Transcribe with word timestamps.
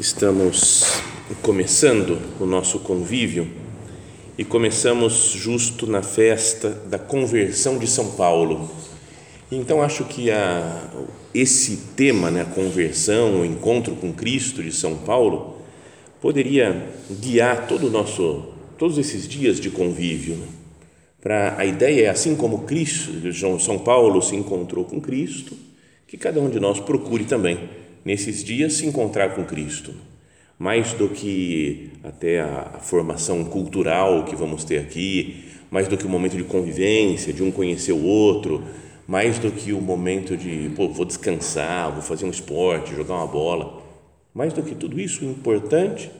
Estamos 0.00 1.02
começando 1.42 2.18
o 2.40 2.46
nosso 2.46 2.78
convívio 2.78 3.46
e 4.38 4.42
começamos 4.42 5.32
justo 5.32 5.86
na 5.86 6.02
festa 6.02 6.70
da 6.70 6.98
conversão 6.98 7.76
de 7.76 7.86
São 7.86 8.12
Paulo. 8.12 8.70
Então 9.52 9.82
acho 9.82 10.04
que 10.04 10.30
a, 10.30 10.90
esse 11.34 11.76
tema, 11.94 12.30
né, 12.30 12.40
a 12.40 12.44
conversão, 12.46 13.42
o 13.42 13.44
encontro 13.44 13.94
com 13.94 14.10
Cristo 14.10 14.62
de 14.62 14.72
São 14.72 14.96
Paulo, 14.96 15.58
poderia 16.18 16.88
guiar 17.20 17.66
todo 17.66 17.88
o 17.88 17.90
nosso, 17.90 18.54
todos 18.78 18.96
esses 18.96 19.28
dias 19.28 19.60
de 19.60 19.68
convívio. 19.68 20.36
Né? 20.36 20.46
Para 21.20 21.58
a 21.58 21.66
ideia 21.66 22.06
é 22.06 22.08
assim 22.08 22.34
como 22.34 22.62
Cristo, 22.62 23.12
São 23.60 23.78
Paulo 23.78 24.22
se 24.22 24.34
encontrou 24.34 24.82
com 24.82 24.98
Cristo, 24.98 25.54
que 26.08 26.16
cada 26.16 26.40
um 26.40 26.48
de 26.48 26.58
nós 26.58 26.80
procure 26.80 27.24
também 27.24 27.68
nesses 28.04 28.42
dias 28.42 28.74
se 28.74 28.86
encontrar 28.86 29.34
com 29.34 29.44
Cristo 29.44 29.94
mais 30.60 30.92
do 30.92 31.08
que 31.08 31.90
até 32.04 32.42
a, 32.42 32.80
formação 32.82 33.42
cultural 33.46 34.26
que 34.26 34.36
vamos 34.36 34.62
ter 34.62 34.76
aqui, 34.76 35.46
mais 35.70 35.88
do 35.88 35.96
que 35.96 36.04
o 36.04 36.08
momento 36.08 36.36
de 36.36 36.44
convivência, 36.44 37.32
de 37.32 37.42
um 37.42 37.50
conhecer 37.50 37.92
o 37.92 38.04
outro, 38.04 38.62
mais 39.08 39.38
do 39.38 39.50
que 39.50 39.72
o 39.72 39.80
momento 39.80 40.36
de, 40.36 40.70
pô, 40.76 40.86
vou 40.86 41.06
descansar, 41.06 41.90
vou 41.90 42.02
fazer 42.02 42.26
um 42.26 42.30
esporte, 42.30 42.94
jogar 42.94 43.14
uma 43.14 43.26
bola. 43.26 43.82
Mais 44.34 44.52
do 44.52 44.62
que 44.62 44.74
tudo 44.74 45.00
isso, 45.00 45.24
o 45.24 45.30
importante 45.30 46.10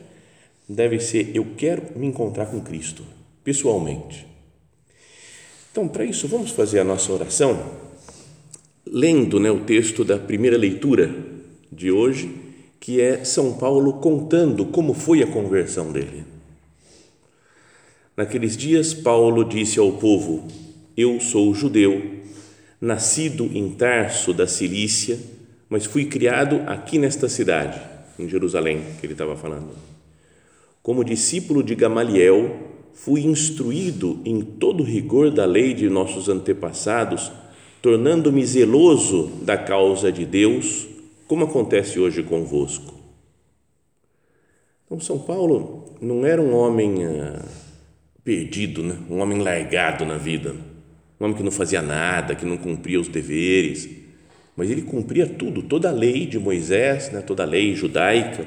deve 0.66 0.98
ser 1.00 1.32
eu 1.34 1.46
quero 1.58 1.82
me 1.94 2.06
encontrar 2.06 2.46
com 2.46 2.62
Cristo, 2.62 3.04
pessoalmente. 3.44 4.26
Então, 5.70 5.86
para 5.86 6.06
isso, 6.06 6.26
vamos 6.26 6.50
fazer 6.50 6.80
a 6.80 6.84
nossa 6.84 7.12
oração 7.12 7.62
lendo 8.86 9.38
né, 9.38 9.50
o 9.50 9.60
texto 9.60 10.02
da 10.02 10.18
primeira 10.18 10.56
leitura 10.56 11.29
de 11.80 11.90
hoje 11.90 12.30
que 12.78 13.00
é 13.00 13.24
São 13.24 13.54
Paulo 13.54 13.94
contando 13.94 14.66
como 14.66 14.92
foi 14.92 15.22
a 15.22 15.26
conversão 15.26 15.90
dele. 15.90 16.24
Naqueles 18.14 18.54
dias, 18.54 18.92
Paulo 18.92 19.44
disse 19.44 19.78
ao 19.78 19.92
povo: 19.92 20.46
Eu 20.94 21.18
sou 21.20 21.54
judeu, 21.54 22.02
nascido 22.78 23.44
em 23.54 23.70
Tarso 23.70 24.34
da 24.34 24.46
Cilícia, 24.46 25.18
mas 25.70 25.86
fui 25.86 26.04
criado 26.04 26.62
aqui 26.66 26.98
nesta 26.98 27.30
cidade, 27.30 27.80
em 28.18 28.28
Jerusalém, 28.28 28.82
que 29.00 29.06
ele 29.06 29.14
estava 29.14 29.34
falando. 29.34 29.70
Como 30.82 31.02
discípulo 31.02 31.62
de 31.62 31.74
Gamaliel, 31.74 32.58
fui 32.92 33.22
instruído 33.22 34.20
em 34.26 34.42
todo 34.42 34.82
rigor 34.82 35.30
da 35.30 35.46
lei 35.46 35.72
de 35.72 35.88
nossos 35.88 36.28
antepassados, 36.28 37.32
tornando-me 37.80 38.44
zeloso 38.44 39.30
da 39.42 39.56
causa 39.56 40.12
de 40.12 40.26
Deus 40.26 40.89
como 41.30 41.44
acontece 41.44 42.00
hoje 42.00 42.24
convosco. 42.24 42.92
Então, 44.84 44.98
São 44.98 45.16
Paulo 45.16 45.94
não 46.00 46.26
era 46.26 46.42
um 46.42 46.52
homem 46.52 47.04
ah, 47.04 47.44
perdido, 48.24 48.82
né? 48.82 48.98
um 49.08 49.20
homem 49.20 49.38
largado 49.38 50.04
na 50.04 50.16
vida, 50.16 50.56
um 51.20 51.24
homem 51.24 51.36
que 51.36 51.42
não 51.44 51.52
fazia 51.52 51.80
nada, 51.80 52.34
que 52.34 52.44
não 52.44 52.56
cumpria 52.56 52.98
os 52.98 53.06
deveres, 53.06 53.88
mas 54.56 54.72
ele 54.72 54.82
cumpria 54.82 55.24
tudo, 55.24 55.62
toda 55.62 55.88
a 55.88 55.92
lei 55.92 56.26
de 56.26 56.36
Moisés, 56.36 57.12
né? 57.12 57.20
toda 57.20 57.44
a 57.44 57.46
lei 57.46 57.76
judaica. 57.76 58.44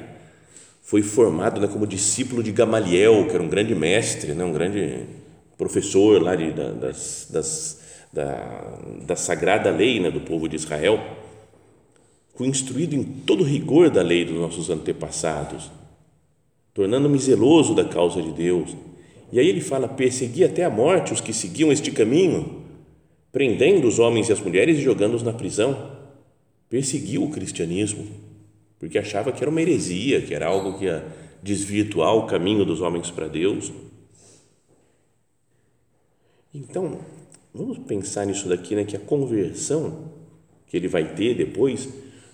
Foi 0.81 1.01
formado 1.01 1.61
né, 1.61 1.69
como 1.69 1.87
discípulo 1.87 2.43
de 2.43 2.51
Gamaliel, 2.51 3.27
que 3.29 3.33
era 3.33 3.41
um 3.41 3.47
grande 3.47 3.73
mestre, 3.73 4.33
né? 4.33 4.43
um 4.43 4.51
grande 4.51 5.05
professor 5.57 6.21
lá 6.21 6.35
de, 6.35 6.51
da, 6.51 6.71
das, 6.71 7.29
das, 7.31 7.81
da, 8.11 8.77
da 9.07 9.15
sagrada 9.15 9.71
lei 9.71 10.01
né? 10.01 10.11
do 10.11 10.19
povo 10.19 10.49
de 10.49 10.57
Israel 10.57 10.99
fui 12.35 12.47
instruído 12.47 12.95
em 12.95 13.03
todo 13.03 13.43
rigor 13.43 13.89
da 13.89 14.01
lei 14.01 14.25
dos 14.25 14.35
nossos 14.35 14.69
antepassados, 14.69 15.71
tornando-me 16.73 17.17
zeloso 17.19 17.75
da 17.75 17.85
causa 17.85 18.21
de 18.21 18.31
Deus. 18.31 18.75
E 19.31 19.39
aí 19.39 19.47
ele 19.47 19.61
fala: 19.61 19.87
persegui 19.87 20.43
até 20.43 20.63
a 20.63 20.69
morte 20.69 21.13
os 21.13 21.21
que 21.21 21.33
seguiam 21.33 21.71
este 21.71 21.91
caminho, 21.91 22.63
prendendo 23.31 23.87
os 23.87 23.99
homens 23.99 24.29
e 24.29 24.33
as 24.33 24.41
mulheres 24.41 24.77
e 24.77 24.81
jogando-os 24.81 25.23
na 25.23 25.33
prisão. 25.33 25.91
Perseguiu 26.69 27.23
o 27.23 27.29
cristianismo, 27.29 28.07
porque 28.79 28.97
achava 28.97 29.31
que 29.31 29.43
era 29.43 29.49
uma 29.49 29.61
heresia, 29.61 30.21
que 30.21 30.33
era 30.33 30.47
algo 30.47 30.79
que 30.79 30.85
ia 30.85 31.05
desvirtuar 31.41 32.15
o 32.15 32.25
caminho 32.25 32.65
dos 32.65 32.81
homens 32.81 33.11
para 33.11 33.27
Deus. 33.27 33.71
Então, 36.51 36.99
vamos 37.53 37.77
pensar 37.79 38.25
nisso 38.25 38.47
daqui, 38.47 38.75
né, 38.75 38.85
que 38.85 38.95
a 38.95 38.99
conversão 38.99 40.11
que 40.67 40.77
ele 40.77 40.87
vai 40.87 41.13
ter 41.13 41.35
depois 41.35 41.89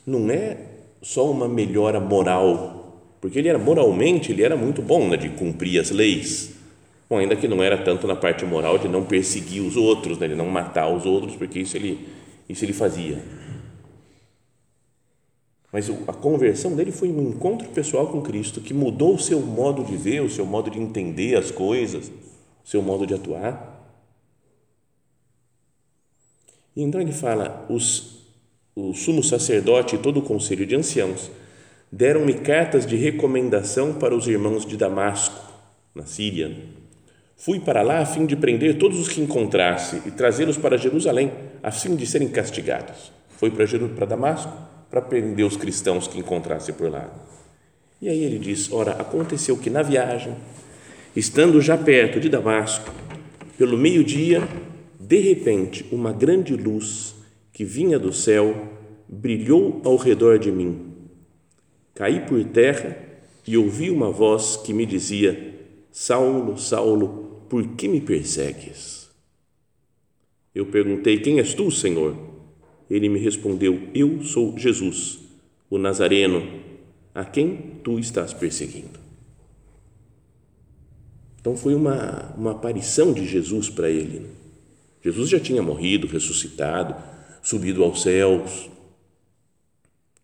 não 0.09 0.29
é 0.29 0.57
só 1.01 1.29
uma 1.29 1.47
melhora 1.47 1.99
moral, 1.99 3.15
porque 3.21 3.39
ele 3.39 3.47
era 3.47 3.59
moralmente, 3.59 4.31
ele 4.31 4.43
era 4.43 4.57
muito 4.57 4.81
bom 4.81 5.07
né, 5.07 5.17
de 5.17 5.29
cumprir 5.29 5.79
as 5.79 5.91
leis. 5.91 6.55
Bom, 7.09 7.17
ainda 7.17 7.35
que 7.35 7.47
não 7.47 7.63
era 7.63 7.77
tanto 7.77 8.05
na 8.05 8.15
parte 8.15 8.45
moral 8.45 8.77
de 8.77 8.87
não 8.87 9.03
perseguir 9.03 9.61
os 9.61 9.75
outros, 9.75 10.17
né, 10.17 10.27
de 10.27 10.35
não 10.35 10.47
matar 10.47 10.89
os 10.89 11.05
outros, 11.05 11.35
porque 11.35 11.59
isso 11.59 11.77
ele, 11.77 12.07
isso 12.47 12.65
ele 12.65 12.73
fazia. 12.73 13.23
Mas 15.71 15.89
a 16.07 16.13
conversão 16.13 16.75
dele 16.75 16.91
foi 16.91 17.09
um 17.09 17.29
encontro 17.29 17.69
pessoal 17.69 18.07
com 18.07 18.21
Cristo 18.21 18.59
que 18.59 18.73
mudou 18.73 19.15
o 19.15 19.19
seu 19.19 19.39
modo 19.39 19.83
de 19.83 19.95
ver, 19.95 20.21
o 20.21 20.29
seu 20.29 20.45
modo 20.45 20.69
de 20.71 20.79
entender 20.79 21.37
as 21.37 21.51
coisas, 21.51 22.11
o 22.63 22.67
seu 22.67 22.81
modo 22.81 23.05
de 23.05 23.13
atuar. 23.13 23.77
E 26.75 26.81
então 26.81 26.99
ele 26.99 27.11
fala: 27.11 27.65
os 27.69 28.18
o 28.87 28.93
sumo 28.93 29.23
sacerdote 29.23 29.95
e 29.95 29.99
todo 29.99 30.19
o 30.19 30.21
conselho 30.21 30.65
de 30.65 30.75
anciãos 30.75 31.29
deram-me 31.91 32.33
cartas 32.35 32.85
de 32.85 32.95
recomendação 32.95 33.93
para 33.93 34.15
os 34.15 34.27
irmãos 34.27 34.65
de 34.65 34.77
Damasco, 34.77 35.35
na 35.93 36.05
Síria. 36.05 36.55
Fui 37.35 37.59
para 37.59 37.81
lá 37.81 37.99
a 37.99 38.05
fim 38.05 38.25
de 38.25 38.35
prender 38.35 38.77
todos 38.77 38.99
os 38.99 39.09
que 39.09 39.21
encontrasse 39.21 40.01
e 40.05 40.11
trazê-los 40.11 40.57
para 40.57 40.77
Jerusalém, 40.77 41.31
a 41.63 41.71
fim 41.71 41.95
de 41.95 42.05
serem 42.05 42.29
castigados. 42.29 43.11
Foi 43.37 43.49
para, 43.49 43.65
para 43.89 44.05
Damasco 44.05 44.51
para 44.89 45.01
prender 45.01 45.45
os 45.45 45.57
cristãos 45.57 46.07
que 46.07 46.19
encontrasse 46.19 46.73
por 46.73 46.89
lá. 46.89 47.09
E 48.01 48.07
aí 48.07 48.23
ele 48.23 48.39
diz: 48.39 48.71
Ora, 48.71 48.91
aconteceu 48.91 49.57
que 49.57 49.69
na 49.69 49.81
viagem, 49.81 50.35
estando 51.15 51.61
já 51.61 51.77
perto 51.77 52.19
de 52.19 52.29
Damasco, 52.29 52.91
pelo 53.57 53.77
meio-dia, 53.77 54.47
de 54.99 55.19
repente, 55.19 55.85
uma 55.91 56.11
grande 56.11 56.55
luz 56.55 57.18
que 57.59 57.65
vinha 57.65 57.99
do 57.99 58.13
céu 58.13 58.71
brilhou 59.05 59.81
ao 59.83 59.97
redor 59.97 60.39
de 60.39 60.49
mim. 60.49 60.93
Caí 61.93 62.25
por 62.25 62.41
terra 62.45 62.97
e 63.45 63.57
ouvi 63.57 63.91
uma 63.91 64.09
voz 64.09 64.55
que 64.55 64.73
me 64.73 64.85
dizia: 64.85 65.59
Saulo, 65.91 66.57
Saulo, 66.57 67.43
por 67.49 67.67
que 67.75 67.89
me 67.89 67.99
persegues? 67.99 69.09
Eu 70.55 70.67
perguntei: 70.67 71.19
Quem 71.19 71.39
és 71.39 71.53
tu, 71.53 71.69
Senhor? 71.69 72.15
Ele 72.89 73.09
me 73.09 73.19
respondeu: 73.19 73.89
Eu 73.93 74.23
sou 74.23 74.57
Jesus, 74.57 75.19
o 75.69 75.77
Nazareno, 75.77 76.61
a 77.13 77.25
quem 77.25 77.81
tu 77.83 77.99
estás 77.99 78.33
perseguindo. 78.33 78.97
Então 81.41 81.57
foi 81.57 81.75
uma, 81.75 82.33
uma 82.37 82.51
aparição 82.51 83.11
de 83.11 83.27
Jesus 83.27 83.69
para 83.69 83.89
ele. 83.89 84.27
Jesus 85.03 85.27
já 85.29 85.41
tinha 85.41 85.61
morrido, 85.61 86.07
ressuscitado, 86.07 87.18
subido 87.49 87.83
aos 87.83 88.03
céus. 88.03 88.69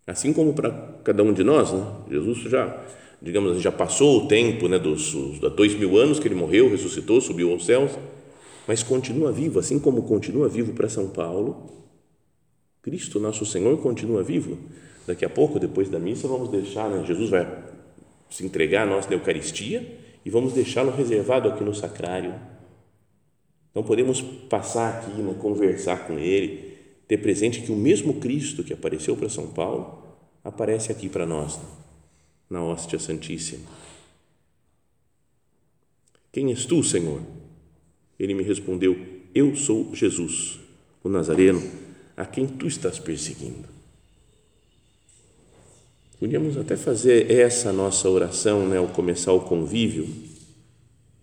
Assim 0.06 0.32
como 0.32 0.54
para 0.54 0.70
cada 1.04 1.24
um 1.24 1.34
de 1.34 1.44
nós, 1.44 1.72
né? 1.72 1.84
Jesus 2.12 2.38
já 2.44 2.86
digamos 3.22 3.54
assim, 3.54 3.62
já 3.62 3.72
passou 3.72 4.24
o 4.24 4.28
tempo 4.28 4.68
né, 4.68 4.78
dos, 4.78 5.14
dos 5.14 5.40
dois 5.56 5.74
mil 5.74 5.98
anos 5.98 6.20
que 6.20 6.28
ele 6.28 6.36
morreu, 6.36 6.70
ressuscitou, 6.70 7.20
subiu 7.20 7.52
aos 7.52 7.66
céus, 7.66 7.92
mas 8.68 8.84
continua 8.84 9.32
vivo, 9.32 9.58
assim 9.58 9.80
como 9.80 10.04
continua 10.04 10.48
vivo 10.48 10.74
para 10.74 10.88
São 10.88 11.08
Paulo, 11.08 11.72
Cristo, 12.84 13.20
nosso 13.20 13.44
Senhor, 13.44 13.76
continua 13.80 14.22
vivo. 14.22 14.60
Daqui 15.08 15.26
a 15.26 15.30
pouco, 15.30 15.60
depois 15.60 15.90
da 15.90 15.98
missa, 15.98 16.28
vamos 16.28 16.50
deixar, 16.50 16.88
né, 16.88 17.04
Jesus 17.04 17.32
vai 17.32 17.64
se 18.30 18.46
entregar 18.46 18.84
a 18.84 18.86
nós 18.86 19.08
na 19.08 19.14
Eucaristia 19.14 19.98
e 20.24 20.30
vamos 20.30 20.54
deixá-lo 20.54 20.92
reservado 20.92 21.50
aqui 21.50 21.64
no 21.64 21.74
sacrário. 21.74 22.36
Então 23.72 23.82
podemos 23.82 24.22
passar 24.22 25.00
aqui, 25.00 25.20
né, 25.20 25.34
conversar 25.40 26.06
com 26.06 26.20
ele, 26.20 26.75
ter 27.08 27.18
presente 27.18 27.62
que 27.62 27.72
o 27.72 27.76
mesmo 27.76 28.16
Cristo 28.16 28.64
que 28.64 28.74
apareceu 28.74 29.16
para 29.16 29.30
São 29.30 29.48
Paulo 29.48 30.04
aparece 30.44 30.92
aqui 30.92 31.08
para 31.08 31.26
nós, 31.26 31.60
na 32.50 32.64
hóstia 32.64 33.00
santíssima. 33.00 33.66
Quem 36.32 36.50
és 36.50 36.66
tu, 36.66 36.84
Senhor? 36.84 37.22
Ele 38.20 38.34
me 38.34 38.44
respondeu: 38.44 38.98
Eu 39.34 39.56
sou 39.56 39.94
Jesus, 39.96 40.60
o 41.04 41.10
Nazareno, 41.10 41.62
a 42.18 42.26
quem 42.26 42.48
tu 42.48 42.68
estás 42.68 43.00
perseguindo. 43.00 43.76
Podíamos 46.20 46.58
até 46.58 46.78
fazer 46.78 47.30
essa 47.30 47.74
nossa 47.74 48.10
oração, 48.10 48.68
né, 48.68 48.78
ao 48.78 48.88
começar 48.88 49.34
o 49.34 49.42
convívio. 49.42 50.08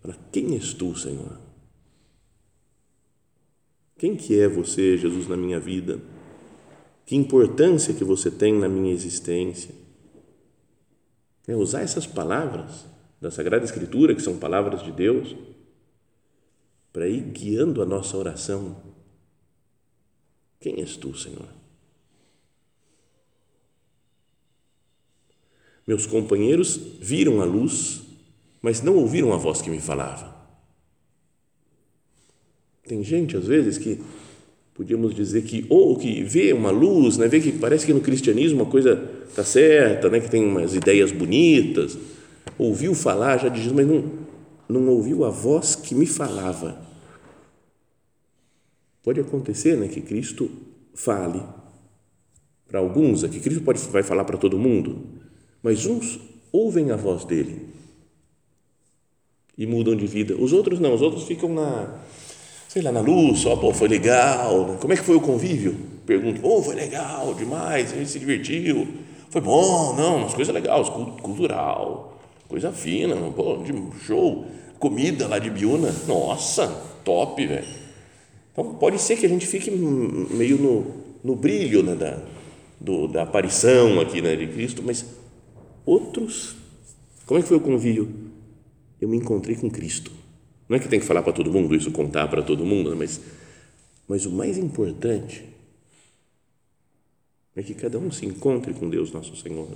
Para 0.01 0.15
quem 0.31 0.53
és 0.55 0.73
tu, 0.73 0.95
Senhor? 0.95 1.42
Quem 4.03 4.17
que 4.17 4.37
é 4.37 4.49
você, 4.49 4.97
Jesus, 4.97 5.29
na 5.29 5.37
minha 5.37 5.61
vida? 5.61 6.01
Que 7.05 7.15
importância 7.15 7.93
que 7.93 8.03
você 8.03 8.29
tem 8.29 8.53
na 8.53 8.67
minha 8.67 8.93
existência? 8.93 9.73
É 11.47 11.55
usar 11.55 11.83
essas 11.83 12.05
palavras 12.05 12.85
da 13.21 13.31
Sagrada 13.31 13.63
Escritura, 13.63 14.13
que 14.13 14.21
são 14.21 14.37
palavras 14.37 14.83
de 14.83 14.91
Deus, 14.91 15.33
para 16.91 17.07
ir 17.07 17.21
guiando 17.31 17.81
a 17.81 17.85
nossa 17.85 18.17
oração. 18.17 18.75
Quem 20.59 20.81
és 20.81 20.97
tu, 20.97 21.15
Senhor? 21.15 21.47
Meus 25.87 26.05
companheiros 26.05 26.75
viram 26.99 27.39
a 27.39 27.45
luz, 27.45 28.01
mas 28.61 28.81
não 28.81 28.97
ouviram 28.97 29.31
a 29.31 29.37
voz 29.37 29.61
que 29.61 29.69
me 29.69 29.79
falava. 29.79 30.32
Tem 32.85 33.03
gente, 33.03 33.37
às 33.37 33.47
vezes, 33.47 33.77
que 33.77 33.99
podíamos 34.73 35.13
dizer 35.13 35.43
que 35.43 35.65
ou 35.69 35.97
que 35.97 36.23
vê 36.23 36.51
uma 36.51 36.71
luz, 36.71 37.17
né, 37.17 37.27
vê 37.27 37.39
que 37.39 37.51
parece 37.51 37.85
que 37.85 37.93
no 37.93 38.01
cristianismo 38.01 38.63
a 38.63 38.65
coisa 38.65 39.09
está 39.27 39.43
certa, 39.43 40.09
né, 40.09 40.19
que 40.19 40.29
tem 40.29 40.43
umas 40.43 40.75
ideias 40.75 41.11
bonitas, 41.11 41.97
ouviu 42.57 42.93
falar, 42.93 43.37
já 43.37 43.49
diz, 43.49 43.71
mas 43.71 43.87
não, 43.87 44.11
não 44.67 44.87
ouviu 44.89 45.23
a 45.23 45.29
voz 45.29 45.75
que 45.75 45.95
me 45.95 46.05
falava. 46.05 46.81
Pode 49.03 49.19
acontecer 49.19 49.77
né, 49.77 49.87
que 49.87 50.01
Cristo 50.01 50.49
fale 50.93 51.41
para 52.67 52.79
alguns, 52.79 53.23
que 53.23 53.39
Cristo 53.39 53.63
pode, 53.63 53.79
vai 53.89 54.03
falar 54.03 54.25
para 54.25 54.37
todo 54.37 54.57
mundo, 54.57 55.03
mas 55.61 55.85
uns 55.85 56.19
ouvem 56.51 56.91
a 56.91 56.95
voz 56.95 57.23
dele 57.23 57.67
e 59.57 59.67
mudam 59.67 59.95
de 59.95 60.07
vida. 60.07 60.35
Os 60.35 60.51
outros 60.51 60.79
não, 60.79 60.93
os 60.93 61.01
outros 61.01 61.23
ficam 61.23 61.53
na, 61.53 61.99
sei 62.73 62.81
lá, 62.81 62.91
na 62.91 63.01
luz, 63.01 63.41
só, 63.41 63.55
pô, 63.55 63.71
foi 63.71 63.87
legal. 63.87 64.77
Como 64.81 64.91
é 64.91 64.95
que 64.95 65.03
foi 65.03 65.15
o 65.15 65.21
convívio? 65.21 65.77
Pergunto, 66.07 66.41
pô, 66.41 66.59
foi 66.63 66.73
legal 66.73 67.31
demais, 67.35 67.93
a 67.93 67.97
gente 67.97 68.09
se 68.09 68.17
divertiu. 68.17 68.87
Foi 69.29 69.41
bom, 69.41 69.95
não, 69.95 70.17
umas 70.17 70.33
coisas 70.33 70.51
legais, 70.51 70.89
cultural, 70.89 72.19
coisa 72.47 72.71
fina, 72.71 73.15
pô, 73.15 73.57
de 73.57 73.73
show. 74.03 74.47
Comida 74.79 75.27
lá 75.27 75.37
de 75.37 75.51
Biúna, 75.51 75.93
nossa, 76.07 76.67
top, 77.05 77.45
velho. 77.45 77.67
Então, 78.51 78.73
pode 78.73 78.99
ser 78.99 79.17
que 79.17 79.27
a 79.27 79.29
gente 79.29 79.45
fique 79.45 79.69
meio 79.69 80.57
no, 80.57 80.85
no 81.23 81.35
brilho 81.35 81.83
né, 81.83 81.93
da, 81.93 82.17
do, 82.81 83.07
da 83.07 83.21
aparição 83.21 83.99
aqui 84.01 84.19
né, 84.19 84.35
de 84.35 84.47
Cristo, 84.47 84.81
mas 84.83 85.05
outros, 85.85 86.55
como 87.27 87.39
é 87.39 87.43
que 87.43 87.47
foi 87.47 87.57
o 87.57 87.61
convívio? 87.61 88.11
Eu 88.99 89.07
me 89.07 89.17
encontrei 89.17 89.55
com 89.55 89.69
Cristo. 89.69 90.22
Não 90.73 90.77
é 90.77 90.81
que 90.81 90.89
tem 90.89 90.99
que 90.99 91.05
falar 91.05 91.21
para 91.21 91.33
todo 91.33 91.51
mundo 91.51 91.75
isso, 91.75 91.91
contar 91.91 92.27
para 92.27 92.41
todo 92.41 92.65
mundo, 92.65 92.89
né, 92.89 92.95
mas, 92.97 93.21
mas 94.07 94.25
o 94.25 94.31
mais 94.31 94.57
importante 94.57 95.45
é 97.55 97.61
que 97.61 97.75
cada 97.75 97.99
um 97.99 98.11
se 98.11 98.25
encontre 98.25 98.73
com 98.73 98.89
Deus, 98.89 99.11
nosso 99.11 99.35
Senhor. 99.35 99.69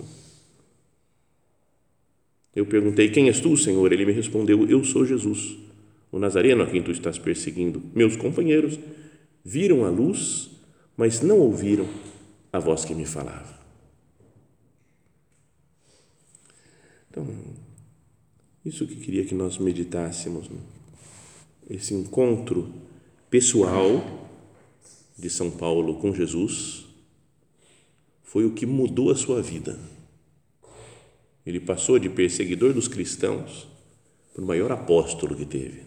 Eu 2.55 2.65
perguntei: 2.65 3.11
Quem 3.11 3.27
és 3.27 3.39
tu, 3.39 3.55
Senhor? 3.55 3.94
Ele 3.94 4.07
me 4.07 4.11
respondeu: 4.11 4.67
Eu 4.67 4.83
sou 4.83 5.05
Jesus, 5.05 5.57
o 6.11 6.17
Nazareno 6.17 6.63
a 6.63 6.65
quem 6.65 6.81
tu 6.81 6.89
estás 6.89 7.19
perseguindo. 7.19 7.79
Meus 7.94 8.15
companheiros 8.15 8.79
viram 9.45 9.85
a 9.85 9.91
luz, 9.91 10.49
mas 10.97 11.21
não 11.21 11.38
ouviram 11.38 11.88
a 12.51 12.57
voz 12.57 12.83
que 12.83 12.95
me 12.95 13.05
falava. 13.05 13.55
Então, 17.11 17.27
isso 18.65 18.88
que 18.88 18.95
queria 18.95 19.25
que 19.25 19.35
nós 19.35 19.59
meditássemos, 19.59 20.49
né? 20.49 20.57
Esse 21.69 21.94
encontro 21.94 22.74
pessoal 23.30 24.30
de 25.18 25.30
São 25.30 25.52
Paulo 25.52 25.96
com 25.96 26.14
Jesus 26.14 26.86
foi 28.24 28.46
o 28.46 28.54
que 28.54 28.66
mudou 28.66 29.12
a 29.12 29.16
sua 29.16 29.42
vida. 29.42 29.80
Ele 31.46 31.60
passou 31.60 31.98
de 31.98 32.10
perseguidor 32.10 32.74
dos 32.74 32.88
cristãos 32.88 33.68
para 34.34 34.44
o 34.44 34.48
maior 34.48 34.72
apóstolo 34.72 35.36
que 35.36 35.46
teve, 35.46 35.81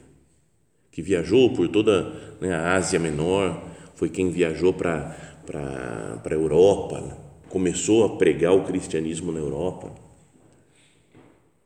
que 0.91 1.03
viajou 1.03 1.53
por 1.55 1.69
toda 1.69 2.37
né, 2.41 2.53
a 2.53 2.75
Ásia 2.75 2.99
Menor, 2.99 3.63
foi 3.95 4.09
quem 4.09 4.31
viajou 4.31 4.73
para, 4.73 5.43
para, 5.47 6.19
para 6.23 6.35
a 6.35 6.39
Europa, 6.39 7.01
né? 7.01 7.17
começou 7.49 8.05
a 8.05 8.17
pregar 8.17 8.55
o 8.55 8.65
cristianismo 8.65 9.33
na 9.33 9.39
Europa 9.41 9.93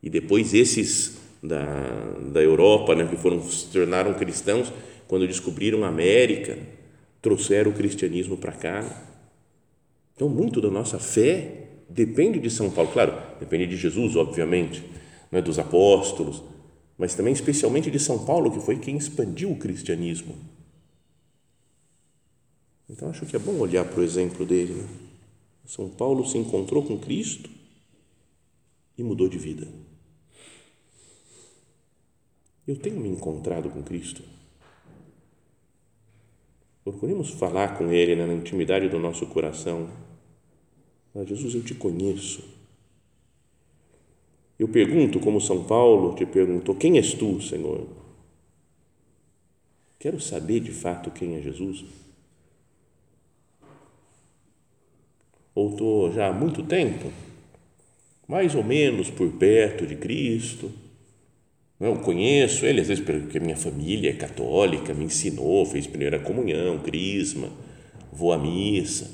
e 0.03 0.11
depois 0.11 0.53
esses 0.53 1.24
da, 1.45 1.63
da 2.33 2.41
Europa, 2.43 2.95
né, 2.95 3.07
que 3.07 3.17
foram 3.17 3.43
se 3.43 3.67
tornaram 3.67 4.15
cristãos, 4.15 4.73
quando 5.07 5.27
descobriram 5.27 5.85
a 5.85 5.89
América, 5.89 6.59
trouxeram 7.21 7.71
o 7.71 7.75
cristianismo 7.75 8.37
para 8.37 8.53
cá. 8.53 9.03
Então, 10.15 10.29
muito 10.29 10.61
da 10.61 10.71
nossa 10.71 10.99
fé 10.99 11.69
depende 11.89 12.39
de 12.39 12.49
São 12.49 12.71
Paulo. 12.71 12.91
Claro, 12.91 13.15
depende 13.39 13.67
de 13.67 13.77
Jesus, 13.77 14.17
obviamente, 14.17 14.83
né, 15.31 15.43
dos 15.43 15.59
apóstolos, 15.59 16.43
mas 16.97 17.15
também 17.15 17.35
especialmente 17.35 17.91
de 17.91 17.99
São 17.99 18.25
Paulo, 18.25 18.51
que 18.51 18.61
foi 18.61 18.79
quem 18.79 18.97
expandiu 18.97 19.51
o 19.51 19.59
cristianismo. 19.59 20.35
Então, 22.89 23.11
acho 23.11 23.27
que 23.27 23.37
é 23.37 23.39
bom 23.39 23.59
olhar 23.59 23.85
para 23.85 24.01
o 24.01 24.05
exemplo 24.05 24.47
dele. 24.47 24.75
Né? 24.75 24.89
São 25.67 25.89
Paulo 25.89 26.27
se 26.27 26.39
encontrou 26.39 26.83
com 26.83 26.99
Cristo 26.99 27.51
e 28.97 29.03
mudou 29.03 29.29
de 29.29 29.39
vida. 29.39 29.67
Eu 32.67 32.77
tenho 32.77 32.99
me 32.99 33.09
encontrado 33.09 33.69
com 33.69 33.83
Cristo. 33.83 34.23
Procuremos 36.83 37.31
falar 37.31 37.77
com 37.77 37.93
Ele 37.93 38.17
né, 38.17 38.27
na 38.27 38.35
intimidade 38.35 38.89
do 38.89 38.99
nosso 38.99 39.27
coração. 39.27 39.89
Ah, 41.15 41.25
Jesus, 41.25 41.55
eu 41.55 41.63
te 41.63 41.75
conheço. 41.75 42.43
Eu 44.59 44.69
pergunto, 44.69 45.21
como 45.21 45.41
São 45.41 45.65
Paulo 45.65 46.15
te 46.15 46.25
perguntou: 46.25 46.75
Quem 46.75 46.97
és 46.97 47.13
tu, 47.13 47.41
Senhor? 47.41 47.87
Quero 49.99 50.21
saber 50.21 50.61
de 50.61 50.71
fato 50.71 51.11
quem 51.11 51.37
é 51.37 51.43
Jesus. 51.43 51.85
Ou 55.55 55.71
estou 55.71 56.13
já 56.13 56.29
há 56.29 56.33
muito 56.33 56.63
tempo, 56.63 57.13
mais 58.27 58.55
ou 58.55 58.65
menos 58.65 59.11
por 59.11 59.31
perto 59.33 59.87
de 59.87 59.97
Cristo 59.97 60.71
eu 61.87 61.97
conheço 61.97 62.65
ele, 62.65 62.81
às 62.81 62.89
vezes, 62.89 63.05
porque 63.05 63.41
minha 63.41 63.57
família 63.57 64.11
é 64.11 64.15
católica, 64.15 64.95
me 64.95 65.05
ensinou, 65.05 65.67
fez 65.67 65.87
primeira 65.87 66.19
comunhão, 66.19 66.79
crisma, 66.79 67.51
vou 68.13 68.33
à 68.33 68.39
missa. 68.39 69.11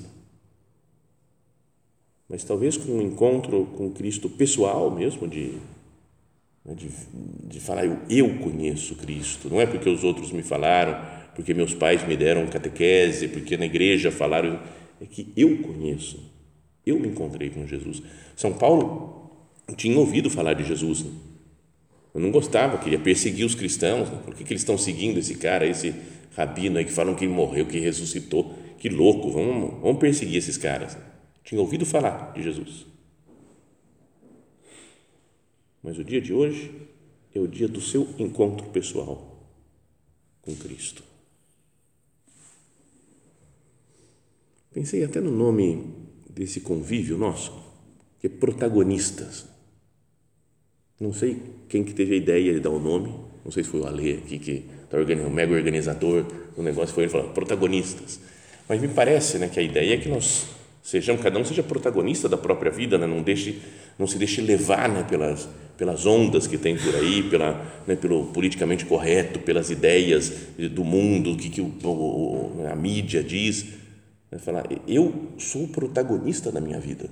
Mas 2.28 2.44
talvez 2.44 2.76
com 2.76 2.92
um 2.92 3.02
encontro 3.02 3.66
com 3.76 3.90
Cristo 3.90 4.28
pessoal 4.28 4.90
mesmo, 4.90 5.26
de, 5.26 5.54
né, 6.64 6.74
de, 6.74 6.88
de 7.48 7.60
falar, 7.60 7.86
eu, 7.86 7.98
eu 8.08 8.38
conheço 8.38 8.94
Cristo, 8.94 9.48
não 9.48 9.60
é 9.60 9.66
porque 9.66 9.88
os 9.88 10.04
outros 10.04 10.30
me 10.30 10.42
falaram, 10.42 11.02
porque 11.34 11.54
meus 11.54 11.74
pais 11.74 12.06
me 12.06 12.16
deram 12.16 12.46
catequese, 12.46 13.28
porque 13.28 13.56
na 13.56 13.66
igreja 13.66 14.12
falaram, 14.12 14.60
é 15.00 15.06
que 15.06 15.32
eu 15.36 15.62
conheço, 15.62 16.22
eu 16.84 17.00
me 17.00 17.08
encontrei 17.08 17.50
com 17.50 17.66
Jesus. 17.66 18.02
São 18.36 18.52
Paulo 18.52 19.32
tinha 19.76 19.98
ouvido 19.98 20.28
falar 20.28 20.54
de 20.54 20.64
Jesus, 20.64 21.04
né? 21.04 21.29
Eu 22.14 22.20
não 22.20 22.30
gostava, 22.30 22.78
queria 22.78 22.98
perseguir 22.98 23.46
os 23.46 23.54
cristãos. 23.54 24.08
Né? 24.10 24.20
Por 24.24 24.34
que, 24.34 24.44
que 24.44 24.52
eles 24.52 24.62
estão 24.62 24.76
seguindo 24.76 25.18
esse 25.18 25.36
cara, 25.36 25.66
esse 25.66 25.94
rabino 26.36 26.78
aí 26.78 26.84
que 26.84 26.92
falam 26.92 27.14
que 27.14 27.24
ele 27.24 27.32
morreu, 27.32 27.66
que 27.66 27.78
ressuscitou? 27.78 28.54
Que 28.78 28.88
louco, 28.88 29.30
vamos, 29.30 29.80
vamos 29.80 29.98
perseguir 29.98 30.36
esses 30.36 30.56
caras. 30.56 30.96
Tinha 31.44 31.60
ouvido 31.60 31.86
falar 31.86 32.32
de 32.32 32.42
Jesus. 32.42 32.90
mas 35.82 35.98
o 35.98 36.04
dia 36.04 36.20
de 36.20 36.32
hoje 36.32 36.70
é 37.34 37.40
o 37.40 37.48
dia 37.48 37.66
do 37.66 37.80
seu 37.80 38.06
encontro 38.18 38.68
pessoal 38.68 39.48
com 40.42 40.54
Cristo. 40.54 41.02
Pensei 44.72 45.02
até 45.02 45.20
no 45.20 45.30
nome 45.30 45.94
desse 46.28 46.60
convívio 46.60 47.18
nosso, 47.18 47.52
que 48.20 48.26
é 48.26 48.30
protagonistas. 48.30 49.46
Não 51.00 51.14
sei 51.14 51.42
quem 51.66 51.82
que 51.82 51.94
teve 51.94 52.14
a 52.14 52.16
ideia 52.18 52.52
de 52.52 52.60
dar 52.60 52.68
o 52.68 52.78
nome, 52.78 53.14
não 53.42 53.50
sei 53.50 53.64
se 53.64 53.70
foi 53.70 53.80
o 53.80 53.86
Alê 53.86 54.12
aqui, 54.12 54.38
que 54.38 54.64
está 54.84 54.98
o 54.98 55.30
mega 55.30 55.54
organizador 55.54 56.26
do 56.54 56.62
negócio, 56.62 56.94
foi 56.94 57.04
ele 57.04 57.12
falando, 57.12 57.32
protagonistas. 57.32 58.20
Mas 58.68 58.80
me 58.80 58.88
parece 58.88 59.38
né, 59.38 59.48
que 59.48 59.58
a 59.58 59.62
ideia 59.62 59.94
é 59.94 59.96
que 59.96 60.10
nós 60.10 60.46
sejamos, 60.82 61.22
cada 61.22 61.38
um 61.38 61.44
seja 61.44 61.62
protagonista 61.62 62.28
da 62.28 62.36
própria 62.36 62.70
vida, 62.70 62.98
né, 62.98 63.06
não, 63.06 63.22
deixe, 63.22 63.58
não 63.98 64.06
se 64.06 64.18
deixe 64.18 64.42
levar 64.42 64.90
né, 64.90 65.02
pelas, 65.08 65.48
pelas 65.78 66.04
ondas 66.04 66.46
que 66.46 66.58
tem 66.58 66.76
por 66.76 66.94
aí, 66.94 67.22
pela, 67.22 67.82
né, 67.86 67.96
pelo 67.96 68.26
politicamente 68.26 68.84
correto, 68.84 69.38
pelas 69.40 69.70
ideias 69.70 70.30
do 70.72 70.84
mundo, 70.84 71.34
que, 71.34 71.48
que 71.48 71.60
o, 71.62 72.66
a 72.70 72.76
mídia 72.76 73.22
diz 73.22 73.66
é 74.30 74.38
falar, 74.38 74.66
eu 74.86 75.32
sou 75.38 75.64
o 75.64 75.68
protagonista 75.68 76.52
da 76.52 76.60
minha 76.60 76.78
vida. 76.78 77.08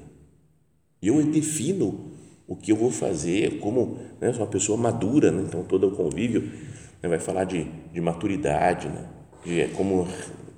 Eu 1.03 1.23
defino 1.25 2.18
o 2.49 2.57
que 2.57 2.73
eu 2.73 2.77
vou 2.77 2.91
fazer, 2.91 3.61
como 3.61 3.99
né, 4.19 4.33
sou 4.33 4.41
uma 4.41 4.51
pessoa 4.51 4.79
madura, 4.79 5.31
né, 5.31 5.45
então 5.47 5.63
todo 5.63 5.87
o 5.87 5.91
convívio 5.91 6.51
né, 7.03 7.09
vai 7.09 7.21
falar 7.21 7.45
de, 7.45 7.65
de 7.93 8.01
maturidade, 8.01 8.89
né, 8.89 9.07
de 9.45 9.69
como 9.77 10.09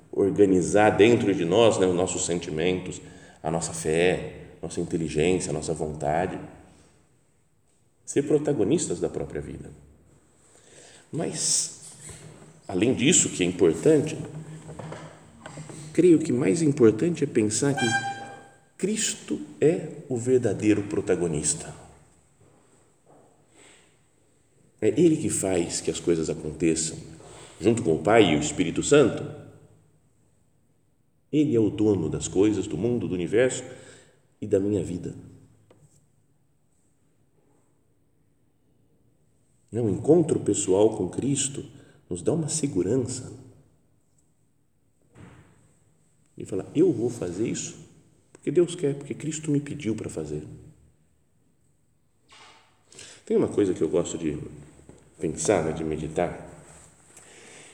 organizar 0.09 0.91
dentro 0.91 1.35
de 1.35 1.43
nós 1.43 1.77
né, 1.77 1.85
os 1.85 1.93
nossos 1.93 2.25
sentimentos, 2.25 3.01
a 3.43 3.51
nossa 3.51 3.73
fé, 3.73 4.35
nossa 4.61 4.79
inteligência, 4.79 5.49
a 5.49 5.53
nossa 5.53 5.73
vontade. 5.73 6.39
Ser 8.05 8.23
protagonistas 8.23 8.99
da 8.99 9.09
própria 9.09 9.41
vida. 9.41 9.69
Mas, 11.11 11.81
além 12.67 12.93
disso, 12.93 13.29
que 13.29 13.43
é 13.43 13.45
importante, 13.45 14.17
creio 15.93 16.19
que 16.19 16.31
mais 16.31 16.61
importante 16.61 17.23
é 17.23 17.27
pensar 17.27 17.73
que 17.73 17.85
Cristo 18.77 19.39
é 19.59 19.87
o 20.09 20.17
verdadeiro 20.17 20.83
protagonista. 20.83 21.80
É 24.81 24.87
Ele 24.87 25.15
que 25.15 25.29
faz 25.29 25.79
que 25.79 25.91
as 25.91 25.99
coisas 25.99 26.29
aconteçam, 26.29 26.97
junto 27.59 27.83
com 27.83 27.95
o 27.95 28.01
Pai 28.01 28.33
e 28.33 28.35
o 28.35 28.39
Espírito 28.39 28.81
Santo. 28.81 29.23
Ele 31.31 31.55
é 31.55 31.59
o 31.59 31.69
dono 31.69 32.09
das 32.09 32.27
coisas, 32.27 32.67
do 32.67 32.75
mundo, 32.75 33.07
do 33.07 33.13
universo 33.13 33.63
e 34.41 34.47
da 34.47 34.59
minha 34.59 34.83
vida. 34.83 35.13
O 39.71 39.89
encontro 39.89 40.39
pessoal 40.39 40.97
com 40.97 41.07
Cristo 41.07 41.63
nos 42.09 42.21
dá 42.21 42.33
uma 42.33 42.49
segurança 42.49 43.31
e 46.37 46.45
falar: 46.45 46.65
Eu 46.75 46.91
vou 46.91 47.09
fazer 47.09 47.47
isso 47.47 47.77
porque 48.33 48.51
Deus 48.51 48.73
quer, 48.73 48.95
porque 48.95 49.13
Cristo 49.13 49.51
me 49.51 49.61
pediu 49.61 49.95
para 49.95 50.09
fazer. 50.09 50.43
Tem 53.23 53.37
uma 53.37 53.47
coisa 53.47 53.73
que 53.73 53.81
eu 53.81 53.87
gosto 53.87 54.17
de 54.17 54.37
pensar, 55.21 55.63
né, 55.63 55.71
de 55.71 55.83
meditar, 55.83 56.49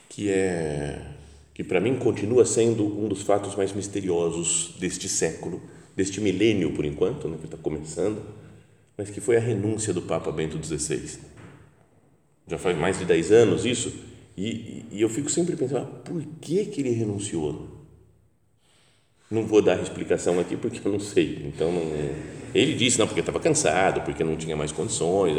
que 0.10 0.30
é 0.30 1.14
que 1.54 1.64
para 1.64 1.82
mim 1.82 1.96
continua 1.96 2.46
sendo 2.46 2.86
um 2.86 3.08
dos 3.08 3.24
fatos 3.24 3.56
mais 3.56 3.74
misteriosos 3.74 4.76
deste 4.80 5.10
século, 5.10 5.60
deste 5.96 6.22
milênio 6.22 6.72
por 6.74 6.86
enquanto, 6.86 7.28
né, 7.28 7.36
que 7.40 7.46
está 7.46 7.58
começando, 7.58 8.22
mas 8.96 9.10
que 9.10 9.20
foi 9.20 9.38
a 9.38 9.40
renúncia 9.40 9.92
do 9.92 10.04
Papa 10.04 10.32
Bento 10.32 10.64
XVI. 10.64 11.18
Já 12.48 12.60
faz 12.60 12.78
mais 12.78 13.00
de 13.00 13.06
10 13.06 13.32
anos 13.32 13.66
isso, 13.66 13.92
e, 14.38 14.86
e 14.92 15.02
eu 15.02 15.10
fico 15.10 15.32
sempre 15.32 15.56
pensando, 15.56 15.88
ah, 15.88 16.00
por 16.06 16.24
que, 16.40 16.66
que 16.66 16.82
ele 16.82 16.92
renunciou? 16.92 17.68
Não 19.32 19.44
vou 19.44 19.62
dar 19.62 19.82
explicação 19.82 20.40
aqui 20.40 20.56
porque 20.56 20.88
eu 20.88 20.92
não 20.92 21.00
sei. 21.00 21.42
Então, 21.44 21.72
não, 21.72 21.82
ele 22.54 22.76
disse, 22.76 23.00
não, 23.00 23.08
porque 23.08 23.22
estava 23.22 23.40
cansado, 23.40 24.02
porque 24.02 24.24
não 24.24 24.38
tinha 24.38 24.56
mais 24.56 24.72
condições. 24.72 25.36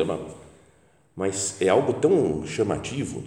Mas 1.18 1.60
é 1.60 1.68
algo 1.68 1.94
tão 1.94 2.46
chamativo 2.46 3.24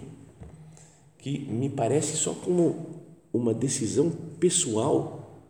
que 1.18 1.40
me 1.40 1.68
parece 1.68 2.16
só 2.16 2.32
como 2.32 3.02
uma 3.30 3.52
decisão 3.52 4.10
pessoal 4.40 5.44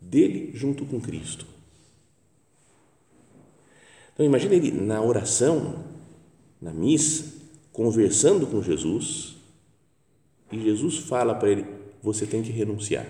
dele 0.00 0.52
junto 0.54 0.86
com 0.86 0.98
Cristo. 0.98 1.46
Então, 4.14 4.24
imagine 4.24 4.56
ele 4.56 4.70
na 4.70 5.02
oração, 5.02 5.84
na 6.62 6.72
missa, 6.72 7.30
conversando 7.70 8.46
com 8.46 8.62
Jesus, 8.62 9.36
e 10.50 10.62
Jesus 10.62 10.96
fala 10.96 11.34
para 11.34 11.50
ele: 11.50 11.66
você 12.02 12.26
tem 12.26 12.42
que 12.42 12.50
renunciar. 12.50 13.04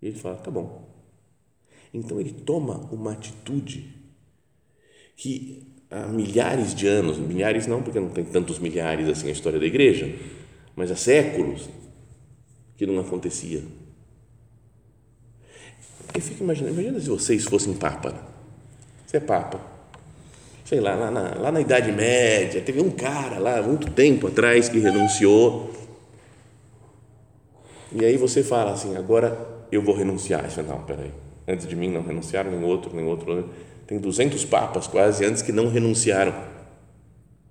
E 0.00 0.06
ele 0.06 0.16
fala: 0.16 0.36
tá 0.36 0.52
bom. 0.52 0.88
Então 1.92 2.20
ele 2.20 2.32
toma 2.32 2.76
uma 2.92 3.10
atitude 3.10 3.92
que 5.16 5.77
há 5.90 6.06
milhares 6.06 6.74
de 6.74 6.86
anos, 6.86 7.18
milhares 7.18 7.66
não, 7.66 7.82
porque 7.82 7.98
não 7.98 8.10
tem 8.10 8.24
tantos 8.24 8.58
milhares 8.58 9.08
assim 9.08 9.28
a 9.28 9.32
história 9.32 9.58
da 9.58 9.66
igreja, 9.66 10.14
mas 10.76 10.90
há 10.90 10.96
séculos 10.96 11.68
que 12.76 12.86
não 12.86 13.00
acontecia. 13.00 13.62
Eu 16.14 16.20
fico 16.20 16.42
imaginando, 16.42 16.74
imagina 16.74 17.00
se 17.00 17.08
vocês 17.08 17.44
fossem 17.44 17.74
papa. 17.74 18.14
Você 19.06 19.18
é 19.18 19.20
papa. 19.20 19.60
Sei 20.64 20.80
lá, 20.80 20.94
lá 20.94 21.10
na, 21.10 21.34
lá 21.34 21.52
na 21.52 21.60
Idade 21.60 21.90
Média, 21.92 22.60
teve 22.60 22.80
um 22.80 22.90
cara 22.90 23.38
lá, 23.38 23.62
muito 23.62 23.90
tempo 23.90 24.26
atrás, 24.26 24.68
que 24.68 24.78
renunciou. 24.78 25.72
E 27.92 28.04
aí 28.04 28.16
você 28.16 28.42
fala 28.42 28.72
assim, 28.72 28.96
agora 28.96 29.64
eu 29.72 29.80
vou 29.80 29.94
renunciar. 29.94 30.50
Você 30.50 30.60
não, 30.62 30.82
peraí, 30.82 31.10
antes 31.46 31.66
de 31.66 31.74
mim 31.74 31.90
não 31.90 32.02
renunciaram, 32.02 32.50
nem 32.50 32.62
outro, 32.62 32.94
nem 32.94 33.06
outro. 33.06 33.48
Tem 33.88 33.98
200 33.98 34.44
papas 34.44 34.86
quase 34.86 35.24
antes 35.24 35.40
que 35.40 35.50
não 35.50 35.70
renunciaram. 35.70 36.34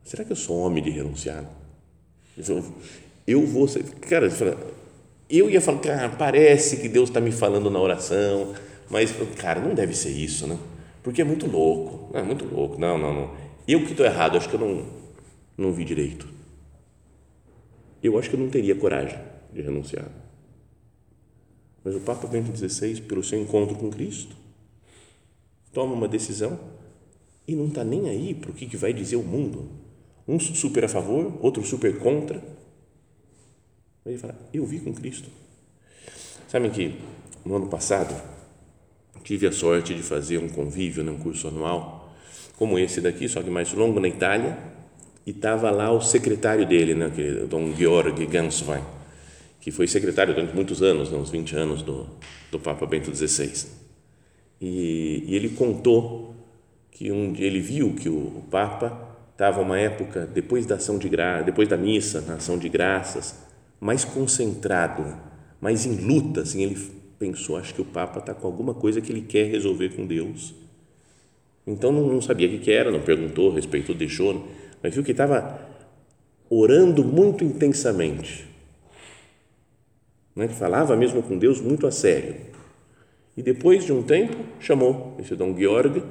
Será 0.03 0.24
que 0.24 0.32
eu 0.32 0.36
sou 0.36 0.60
homem 0.60 0.84
de 0.84 0.91
renunciar? 0.91 1.44
Eu 3.25 3.44
vou 3.44 3.67
cara, 4.08 4.29
eu 5.27 5.50
ia 5.50 5.60
falar, 5.60 5.79
cara, 5.79 6.10
parece 6.10 6.77
que 6.77 6.88
Deus 6.88 7.10
está 7.10 7.20
me 7.20 7.32
falando 7.32 7.72
na 7.72 7.79
oração, 7.79 8.53
mas, 8.88 9.12
cara, 9.36 9.60
não 9.60 9.74
deve 9.74 9.96
ser 9.96 10.12
isso, 10.12 10.46
né? 10.46 10.60
Porque 11.01 11.24
é 11.24 11.25
muito 11.25 11.48
louco, 11.48 12.15
é 12.15 12.22
muito 12.22 12.46
louco. 12.46 12.79
Não, 12.79 13.00
não, 13.00 13.13
não. 13.15 13.32
Eu 13.67 13.84
que 13.84 13.91
estou 13.91 14.06
errado, 14.06 14.38
acho 14.38 14.48
que 14.48 14.56
eu 14.56 14.60
não, 14.60 14.86
não 15.58 15.74
vi 15.74 15.84
direito. 15.84 16.27
Eu 18.03 18.20
acho 18.20 18.29
que 18.29 18.36
eu 18.36 18.39
não 18.39 18.50
teria 18.50 18.75
coragem 18.75 19.17
de 19.51 19.63
renunciar. 19.63 20.06
Mas 21.84 21.96
o 21.96 22.00
Papa 22.01 22.27
Bento 22.27 22.56
XVI, 22.56 23.01
pelo 23.01 23.24
seu 23.24 23.41
encontro 23.41 23.75
com 23.75 23.89
Cristo, 23.89 24.37
toma 25.77 25.93
uma 25.93 26.07
decisão 26.07 26.60
e 27.48 27.55
não 27.55 27.67
está 27.67 27.84
nem 27.84 28.10
aí 28.10 28.34
para 28.34 28.50
o 28.50 28.53
que, 28.53 28.75
vai 28.75 28.91
dizer 28.91 29.15
o 29.15 29.22
mundo. 29.22 29.69
Um 30.27 30.39
super 30.39 30.86
a 30.86 30.88
favor, 30.88 31.38
outro 31.39 31.63
super 31.63 32.00
contra. 32.00 32.43
Ele 34.03 34.17
fala: 34.17 34.36
Eu 34.51 34.65
vi 34.65 34.79
com 34.79 34.91
Cristo. 34.91 35.29
Sabem 36.48 36.72
que 36.72 36.96
no 37.46 37.57
ano 37.57 37.67
passado 37.67 38.19
tive 39.24 39.46
a 39.46 39.51
sorte 39.51 39.93
de 39.93 40.01
fazer 40.01 40.39
um 40.39 40.50
convívio, 40.50 41.03
né, 41.03 41.12
um 41.12 41.19
curso 41.19 41.48
anual, 41.48 42.12
como 42.57 42.79
esse 42.79 43.00
daqui, 43.00 43.29
só 43.29 43.43
que 43.43 43.50
mais 43.51 43.72
longo, 43.72 44.00
na 44.00 44.07
Itália, 44.07 44.57
e 45.27 45.29
estava 45.29 45.69
lá 45.69 45.91
o 45.91 46.01
secretário 46.01 46.65
dele, 46.65 46.96
né, 46.96 47.12
que 47.13 47.22
é 47.22 47.46
Dom 47.46 47.72
Georg 47.75 48.25
Ganswein 48.25 48.81
que 49.60 49.72
foi 49.72 49.86
secretário 49.86 50.34
durante 50.34 50.55
muitos 50.55 50.81
anos, 50.81 51.12
né, 51.12 51.17
uns 51.17 51.29
20 51.29 51.55
anos 51.57 51.81
do, 51.81 52.07
do 52.50 52.57
Papa 52.57 52.86
Bento 52.86 53.13
XVI. 53.13 53.76
E, 54.59 55.23
e 55.27 55.35
ele 55.35 55.49
contou 55.49 56.35
que 56.91 57.11
um 57.11 57.33
ele 57.37 57.59
viu 57.59 57.93
que 57.93 58.09
o, 58.09 58.43
Papa 58.49 59.15
estava 59.31 59.61
uma 59.61 59.77
época 59.79 60.25
depois 60.25 60.65
da 60.65 60.75
ação 60.75 60.97
de 60.97 61.07
gra, 61.07 61.41
depois 61.43 61.67
da 61.67 61.77
missa, 61.77 62.21
na 62.21 62.35
ação 62.35 62.57
de 62.57 62.67
graças, 62.69 63.35
mais 63.79 64.03
concentrado, 64.03 65.15
mais 65.61 65.85
em 65.85 65.95
luta, 65.95 66.41
assim, 66.41 66.63
ele 66.63 66.77
pensou, 67.19 67.57
acho 67.57 67.73
que 67.73 67.81
o 67.81 67.85
Papa 67.85 68.19
está 68.19 68.33
com 68.33 68.47
alguma 68.47 68.73
coisa 68.73 68.99
que 68.99 69.11
ele 69.11 69.21
quer 69.21 69.45
resolver 69.51 69.89
com 69.89 70.07
Deus. 70.07 70.55
Então 71.65 71.91
não, 71.91 72.07
não 72.07 72.21
sabia 72.21 72.47
o 72.47 72.51
que, 72.51 72.59
que 72.59 72.71
era, 72.71 72.89
não 72.89 73.01
perguntou, 73.01 73.53
respeitou, 73.53 73.93
deixou, 73.93 74.47
mas 74.81 74.93
viu 74.95 75.03
que 75.03 75.11
estava 75.11 75.61
orando 76.49 77.03
muito 77.03 77.43
intensamente 77.43 78.47
né, 80.37 80.47
falava 80.47 80.95
mesmo 80.95 81.23
com 81.23 81.35
Deus 81.35 81.59
muito 81.59 81.87
a 81.87 81.91
sério. 81.91 82.35
E 83.38 83.44
depois 83.44 83.86
de 83.86 83.94
um 83.94 84.01
tempo, 84.01 84.36
chamou 84.60 85.15
esse 85.20 85.36
Dom 85.36 85.56
Georg 85.56 86.03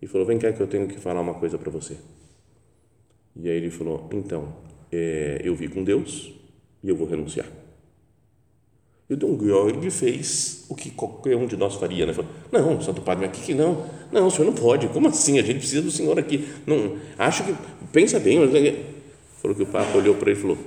e 0.00 0.06
falou: 0.06 0.26
Vem 0.26 0.38
cá 0.38 0.52
que 0.52 0.60
eu 0.60 0.68
tenho 0.68 0.86
que 0.86 0.98
falar 1.00 1.20
uma 1.20 1.34
coisa 1.34 1.58
para 1.58 1.70
você. 1.70 1.96
E 3.34 3.50
aí 3.50 3.56
ele 3.56 3.70
falou: 3.70 4.08
Então, 4.12 4.54
é, 4.92 5.40
eu 5.42 5.54
vi 5.56 5.68
com 5.68 5.82
Deus 5.82 6.32
e 6.82 6.88
eu 6.88 6.94
vou 6.94 7.08
renunciar. 7.08 7.46
E 9.10 9.14
o 9.14 9.16
Dom 9.16 9.36
Georg 9.42 9.90
fez 9.90 10.64
o 10.68 10.74
que 10.76 10.88
qualquer 10.88 11.36
um 11.36 11.44
de 11.44 11.56
nós 11.56 11.74
faria, 11.74 12.06
né? 12.06 12.12
Falou, 12.12 12.30
não, 12.52 12.80
Santo 12.80 13.02
Padre, 13.02 13.26
mas 13.26 13.36
que, 13.36 13.52
não? 13.52 13.84
Não, 14.12 14.28
o 14.28 14.30
senhor 14.30 14.44
não 14.44 14.54
pode. 14.54 14.86
Como 14.86 15.08
assim? 15.08 15.36
A 15.40 15.42
gente 15.42 15.58
precisa 15.58 15.82
do 15.82 15.90
senhor 15.90 16.16
aqui. 16.16 16.48
Não, 16.64 16.96
acho 17.18 17.42
que, 17.42 17.52
pensa 17.92 18.20
bem. 18.20 18.38
Falou 19.42 19.56
que 19.56 19.64
o 19.64 19.66
Papa 19.66 19.98
olhou 19.98 20.14
para 20.14 20.30
ele 20.30 20.38
e 20.38 20.42
falou, 20.42 20.58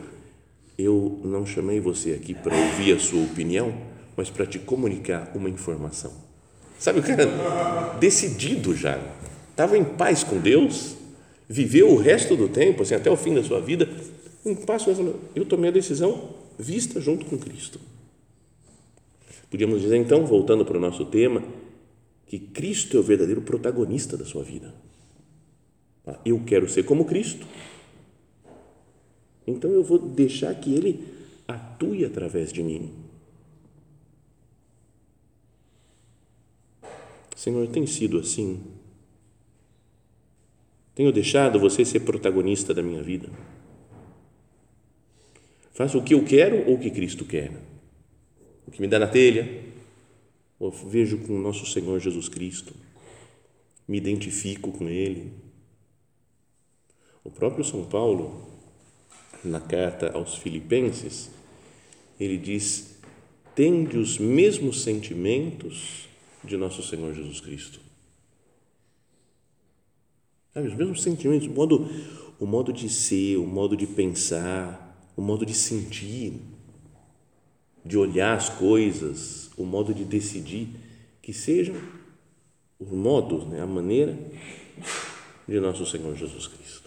eu 0.78 1.22
não 1.24 1.46
chamei 1.46 1.80
você 1.80 2.12
aqui 2.12 2.34
para 2.34 2.54
ouvir 2.54 2.92
a 2.92 3.00
sua 3.00 3.24
opinião, 3.24 3.74
mas 4.16 4.30
para 4.30 4.46
te 4.46 4.60
comunicar 4.60 5.32
uma 5.36 5.50
informação. 5.50 6.12
Sabe 6.80 7.00
o 7.00 7.04
cara 7.04 7.26
decidido 8.00 8.76
já, 8.76 9.00
estava 9.50 9.78
em 9.78 9.84
paz 9.84 10.24
com 10.24 10.40
Deus, 10.40 10.96
viveu 11.48 11.92
o 11.92 11.98
resto 11.98 12.36
do 12.36 12.50
tempo, 12.50 12.84
assim, 12.84 12.96
até 12.96 13.10
o 13.10 13.18
fim 13.18 13.34
da 13.34 13.44
sua 13.44 13.62
vida, 13.62 13.90
um 14.46 14.56
passo 14.56 14.92
e 14.92 14.96
falou, 14.96 15.20
eu 15.36 15.46
tomei 15.46 15.70
a 15.70 15.74
decisão 15.74 16.30
vista 16.60 17.00
junto 17.00 17.26
com 17.26 17.38
Cristo. 17.38 17.80
Podíamos 19.50 19.82
dizer 19.82 19.98
então, 19.98 20.26
voltando 20.26 20.66
para 20.66 20.78
o 20.78 20.82
nosso 20.82 21.06
tema, 21.06 21.44
que 22.26 22.40
Cristo 22.40 22.98
é 22.98 23.00
o 23.00 23.04
verdadeiro 23.04 23.42
protagonista 23.42 24.18
da 24.18 24.26
sua 24.26 24.44
vida. 24.44 24.74
Ah, 26.06 26.20
eu 26.26 26.42
quero 26.46 26.68
ser 26.68 26.84
como 26.84 27.06
Cristo, 27.06 27.46
então 29.46 29.70
eu 29.72 29.84
vou 29.84 30.00
deixar 30.00 30.54
que 30.56 30.74
Ele 30.74 31.08
atue 31.48 32.04
através 32.04 32.52
de 32.52 32.64
mim. 32.64 32.92
Senhor, 37.36 37.68
tem 37.68 37.86
sido 37.86 38.20
assim? 38.20 38.62
Tenho 40.96 41.12
deixado 41.12 41.60
você 41.60 41.84
ser 41.84 42.02
protagonista 42.02 42.74
da 42.74 42.84
minha 42.84 43.02
vida? 43.02 43.30
Faço 45.74 45.98
o 45.98 46.04
que 46.04 46.14
eu 46.14 46.24
quero 46.24 46.68
ou 46.68 46.76
o 46.76 46.80
que 46.80 46.92
Cristo 46.92 47.26
quer? 47.26 47.52
O 48.68 48.72
que 48.72 48.80
me 48.80 48.88
dá 48.88 49.00
na 49.00 49.08
telha? 49.08 49.64
Ou 50.60 50.72
vejo 50.72 51.18
com 51.20 51.36
o 51.36 51.42
nosso 51.42 51.66
Senhor 51.66 52.00
Jesus 52.00 52.30
Cristo? 52.30 52.74
Me 53.88 53.98
identifico 53.98 54.72
com 54.72 54.88
Ele? 54.88 55.34
O 57.24 57.32
próprio 57.32 57.64
São 57.64 57.86
Paulo, 57.86 58.48
na 59.44 59.60
carta 59.60 60.12
aos 60.12 60.36
Filipenses, 60.36 61.32
ele 62.20 62.38
diz: 62.38 63.00
tende 63.56 63.98
os 63.98 64.20
mesmos 64.20 64.84
sentimentos 64.84 66.08
de 66.44 66.58
nosso 66.58 66.84
Senhor 66.84 67.14
Jesus 67.14 67.40
Cristo. 67.40 67.80
Sabe, 70.54 70.68
os 70.68 70.76
mesmos 70.76 71.02
sentimentos, 71.02 71.48
o 71.48 71.52
modo, 71.52 71.90
o 72.40 72.46
modo 72.46 72.72
de 72.72 72.90
ser, 72.90 73.38
o 73.38 73.46
modo 73.46 73.76
de 73.76 73.88
pensar, 73.88 75.12
o 75.16 75.22
modo 75.22 75.46
de 75.46 75.54
sentir, 75.54 76.42
de 77.86 77.98
olhar 77.98 78.38
as 78.38 78.50
coisas, 78.50 79.50
o 79.58 79.66
modo 79.66 79.94
de 79.94 80.06
decidir, 80.06 80.70
que 81.22 81.34
sejam 81.34 81.76
os 82.80 82.90
modos, 82.92 83.46
né, 83.48 83.62
a 83.62 83.66
maneira 83.66 84.18
de 85.48 85.60
nosso 85.60 85.86
Senhor 85.86 86.16
Jesus 86.16 86.48
Cristo. 86.48 86.83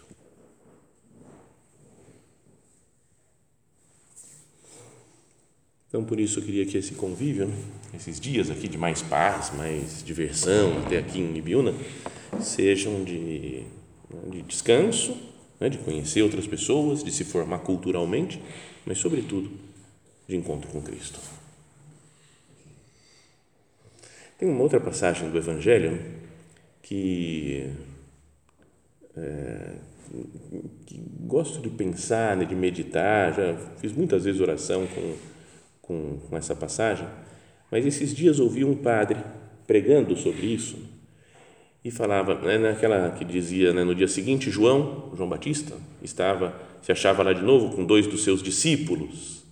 Então, 5.88 6.04
por 6.04 6.18
isso, 6.18 6.40
eu 6.40 6.44
queria 6.44 6.66
que 6.66 6.76
esse 6.76 6.94
convívio, 6.94 7.46
né, 7.46 7.56
esses 7.94 8.18
dias 8.18 8.50
aqui 8.50 8.66
de 8.66 8.76
mais 8.76 9.02
paz, 9.02 9.52
mais 9.54 10.02
diversão, 10.04 10.78
até 10.84 10.98
aqui 10.98 11.20
em 11.20 11.36
Ibiúna, 11.36 11.72
sejam 12.40 13.04
de, 13.04 13.62
né, 14.10 14.30
de 14.30 14.42
descanso, 14.42 15.16
né, 15.60 15.68
de 15.68 15.78
conhecer 15.78 16.22
outras 16.22 16.46
pessoas, 16.46 17.04
de 17.04 17.12
se 17.12 17.24
formar 17.24 17.60
culturalmente, 17.60 18.42
mas, 18.84 18.98
sobretudo, 18.98 19.50
de 20.28 20.36
encontro 20.36 20.68
com 20.70 20.82
Cristo. 20.82 21.20
Tem 24.38 24.48
uma 24.48 24.62
outra 24.62 24.80
passagem 24.80 25.30
do 25.30 25.38
Evangelho 25.38 25.98
que, 26.82 27.70
é, 29.16 29.76
que 30.84 31.00
gosto 31.20 31.60
de 31.60 31.70
pensar, 31.70 32.36
né, 32.36 32.44
de 32.44 32.56
meditar, 32.56 33.32
já 33.32 33.56
fiz 33.78 33.92
muitas 33.92 34.24
vezes 34.24 34.40
oração 34.40 34.84
com, 34.88 35.35
com, 35.86 36.18
com 36.28 36.36
essa 36.36 36.54
passagem, 36.54 37.06
mas 37.70 37.86
esses 37.86 38.14
dias 38.14 38.38
ouvi 38.38 38.64
um 38.64 38.74
padre 38.74 39.18
pregando 39.66 40.16
sobre 40.16 40.46
isso 40.46 40.76
e 41.84 41.90
falava, 41.90 42.34
né, 42.34 42.58
naquela 42.58 43.10
que 43.12 43.24
dizia, 43.24 43.72
né, 43.72 43.84
no 43.84 43.94
dia 43.94 44.08
seguinte, 44.08 44.50
João, 44.50 45.12
João 45.16 45.28
Batista, 45.28 45.74
estava, 46.02 46.60
se 46.82 46.90
achava 46.90 47.22
lá 47.22 47.32
de 47.32 47.42
novo 47.42 47.76
com 47.76 47.84
dois 47.84 48.06
dos 48.08 48.24
seus 48.24 48.42
discípulos. 48.42 49.44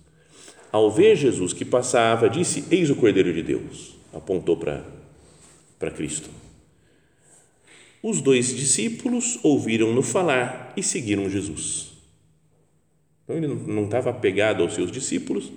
Ao 0.69 0.91
ver 0.91 1.15
Jesus 1.15 1.53
que 1.53 1.63
passava, 1.63 2.29
disse: 2.29 2.65
Eis 2.69 2.89
o 2.89 2.95
Cordeiro 2.97 3.33
de 3.33 3.41
Deus. 3.41 3.95
Apontou 4.13 4.57
para, 4.57 4.83
Cristo. 5.91 6.29
Os 8.03 8.19
dois 8.19 8.53
discípulos 8.53 9.39
ouviram-no 9.41 10.01
falar 10.01 10.73
e 10.75 10.83
seguiram 10.83 11.29
Jesus. 11.29 11.93
Então 13.23 13.37
ele 13.37 13.47
não 13.47 13.85
estava 13.85 14.09
apegado 14.09 14.61
aos 14.61 14.75
seus 14.75 14.91
discípulos, 14.91 15.51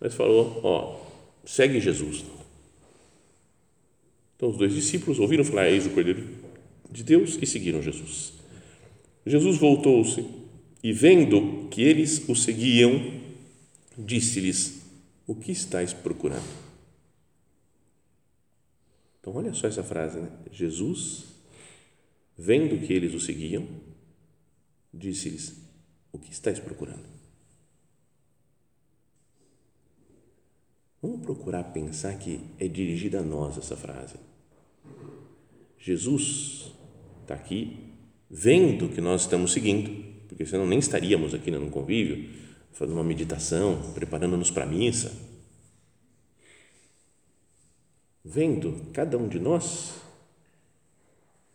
mas 0.00 0.14
falou: 0.14 0.60
Ó, 0.62 1.00
segue 1.44 1.78
Jesus. 1.78 2.24
Então 4.36 4.48
os 4.48 4.56
dois 4.56 4.72
discípulos 4.72 5.18
ouviram 5.18 5.44
falar: 5.44 5.68
Eis 5.68 5.86
o 5.86 5.90
Cordeiro 5.90 6.26
de 6.90 7.02
Deus 7.02 7.38
e 7.40 7.46
seguiram 7.46 7.82
Jesus. 7.82 8.32
Jesus 9.26 9.58
voltou-se 9.58 10.24
e, 10.82 10.92
vendo 10.92 11.68
que 11.68 11.82
eles 11.82 12.26
o 12.26 12.34
seguiam, 12.34 13.20
disse-lhes: 13.98 14.80
O 15.26 15.34
que 15.34 15.52
estáis 15.52 15.92
procurando? 15.92 16.70
Então, 19.20 19.34
olha 19.34 19.52
só 19.52 19.68
essa 19.68 19.82
frase, 19.82 20.18
né? 20.18 20.30
Jesus, 20.50 21.26
vendo 22.36 22.78
que 22.86 22.92
eles 22.92 23.12
o 23.12 23.20
seguiam, 23.20 23.68
disse-lhes: 24.92 25.54
O 26.10 26.18
que 26.18 26.32
estáis 26.32 26.58
procurando? 26.58 27.19
Vamos 31.02 31.22
procurar 31.22 31.64
pensar 31.72 32.18
que 32.18 32.40
é 32.58 32.68
dirigida 32.68 33.20
a 33.20 33.22
nós 33.22 33.56
essa 33.56 33.76
frase. 33.76 34.16
Jesus 35.78 36.72
está 37.22 37.34
aqui 37.34 37.94
vendo 38.28 38.90
que 38.90 39.00
nós 39.00 39.22
estamos 39.22 39.52
seguindo, 39.52 39.90
porque 40.28 40.44
senão 40.44 40.66
nem 40.66 40.78
estaríamos 40.78 41.32
aqui 41.32 41.50
no 41.50 41.70
convívio, 41.70 42.28
fazendo 42.72 42.96
uma 42.96 43.04
meditação, 43.04 43.92
preparando-nos 43.94 44.50
para 44.50 44.64
a 44.64 44.66
missa. 44.66 45.10
Vendo 48.22 48.90
cada 48.92 49.16
um 49.16 49.26
de 49.26 49.38
nós, 49.38 49.94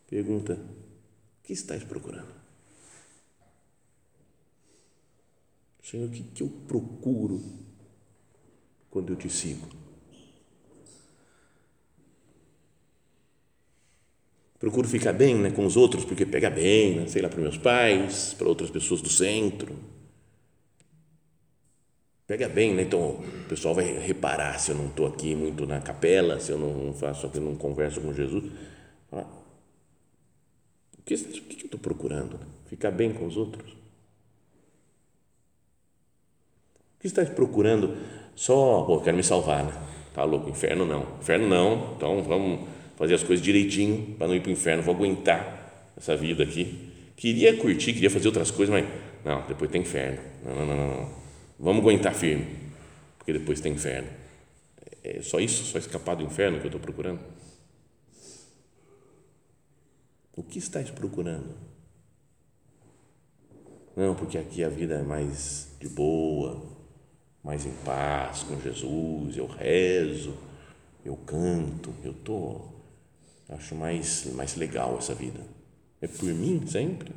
pergunta: 0.08 0.54
o 0.54 1.44
que 1.44 1.54
estás 1.54 1.84
procurando? 1.84 2.34
Senhor, 5.84 6.08
o 6.08 6.12
que, 6.12 6.24
que 6.24 6.42
eu 6.42 6.50
procuro 6.68 7.65
quando 8.96 9.12
eu 9.12 9.18
te 9.18 9.30
sigo? 9.30 9.68
procuro 14.58 14.88
ficar 14.88 15.12
bem 15.12 15.36
né, 15.36 15.52
com 15.52 15.66
os 15.66 15.76
outros, 15.76 16.06
porque 16.06 16.26
pega 16.26 16.50
bem, 16.50 16.96
né, 16.96 17.08
sei 17.08 17.22
lá, 17.22 17.28
para 17.28 17.42
meus 17.42 17.58
pais, 17.58 18.34
para 18.34 18.48
outras 18.48 18.70
pessoas 18.70 19.02
do 19.02 19.10
centro. 19.10 19.76
Pega 22.26 22.48
bem, 22.48 22.74
né? 22.74 22.84
Então 22.84 23.20
o 23.20 23.46
pessoal 23.50 23.76
vai 23.76 23.86
reparar 24.00 24.58
se 24.58 24.72
eu 24.72 24.76
não 24.76 24.88
estou 24.88 25.06
aqui 25.08 25.36
muito 25.36 25.68
na 25.68 25.82
capela, 25.82 26.40
se 26.40 26.54
eu 26.54 26.58
não 26.58 26.94
faço, 26.94 27.30
eu 27.32 27.42
não 27.42 27.56
converso 27.56 28.00
com 28.00 28.14
Jesus. 28.14 28.46
o 29.12 29.26
que, 31.06 31.14
o 31.14 31.18
que 31.18 31.62
eu 31.64 31.66
estou 31.66 31.80
procurando? 31.80 32.40
Ficar 32.66 32.92
bem 32.92 33.14
com 33.14 33.28
os 33.28 33.36
outros? 33.36 33.74
O 36.96 37.02
que 37.02 37.08
estás 37.08 37.30
procurando? 37.30 37.96
Só, 38.36 38.84
pô, 38.84 39.00
quero 39.00 39.16
me 39.16 39.24
salvar, 39.24 39.64
né? 39.64 39.74
Tá 40.14 40.24
louco, 40.24 40.50
inferno 40.50 40.86
não. 40.86 41.04
Inferno 41.20 41.48
não, 41.48 41.94
então 41.96 42.22
vamos 42.24 42.68
fazer 42.96 43.16
as 43.16 43.24
coisas 43.24 43.44
direitinho 43.44 44.16
para 44.16 44.28
não 44.28 44.36
ir 44.36 44.42
para 44.42 44.50
o 44.50 44.54
inferno, 44.54 44.84
vou 44.84 44.96
aguentar 44.96 45.94
essa 45.98 46.16
vida 46.16 46.44
aqui. 46.44 46.92
Queria 47.16 47.56
curtir, 47.58 47.94
queria 47.94 48.10
fazer 48.10 48.28
outras 48.28 48.52
coisas, 48.52 48.74
mas 48.74 48.86
não, 49.24 49.46
depois 49.48 49.72
tem 49.72 49.82
inferno. 49.82 50.20
Não, 50.44 50.54
não, 50.54 50.66
não, 50.66 50.88
não. 50.88 51.10
Vamos 51.58 51.82
aguentar 51.82 52.14
firme, 52.14 52.46
porque 53.18 53.34
depois 53.34 53.62
tem 53.62 53.74
inferno. 53.74 54.10
É 55.04 55.22
só 55.22 55.40
isso, 55.40 55.64
só 55.64 55.78
escapar 55.78 56.16
do 56.16 56.24
inferno 56.24 56.60
que 56.60 56.66
eu 56.66 56.70
estou 56.70 56.82
procurando? 56.82 57.20
O 60.36 60.44
que 60.44 60.60
estás 60.60 60.90
procurando? 60.92 61.56
Não, 63.96 64.14
porque 64.14 64.38
aqui 64.38 64.64
a 64.64 64.70
vida 64.70 64.96
é 64.96 65.04
mais 65.04 65.70
de 65.80 65.88
boa, 65.88 66.75
mais 67.46 67.66
em 67.66 67.74
paz 67.86 68.44
com 68.44 68.60
Jesus, 68.60 69.38
eu 69.38 69.48
rezo, 69.48 70.36
eu 71.06 71.16
canto, 71.16 71.94
eu 72.04 72.12
estou 72.12 72.76
Acho 73.50 73.76
mais, 73.76 74.26
mais 74.34 74.56
legal 74.56 74.98
essa 74.98 75.14
vida. 75.14 75.40
É 76.02 76.08
por 76.08 76.26
mim 76.26 76.66
sempre. 76.66 77.14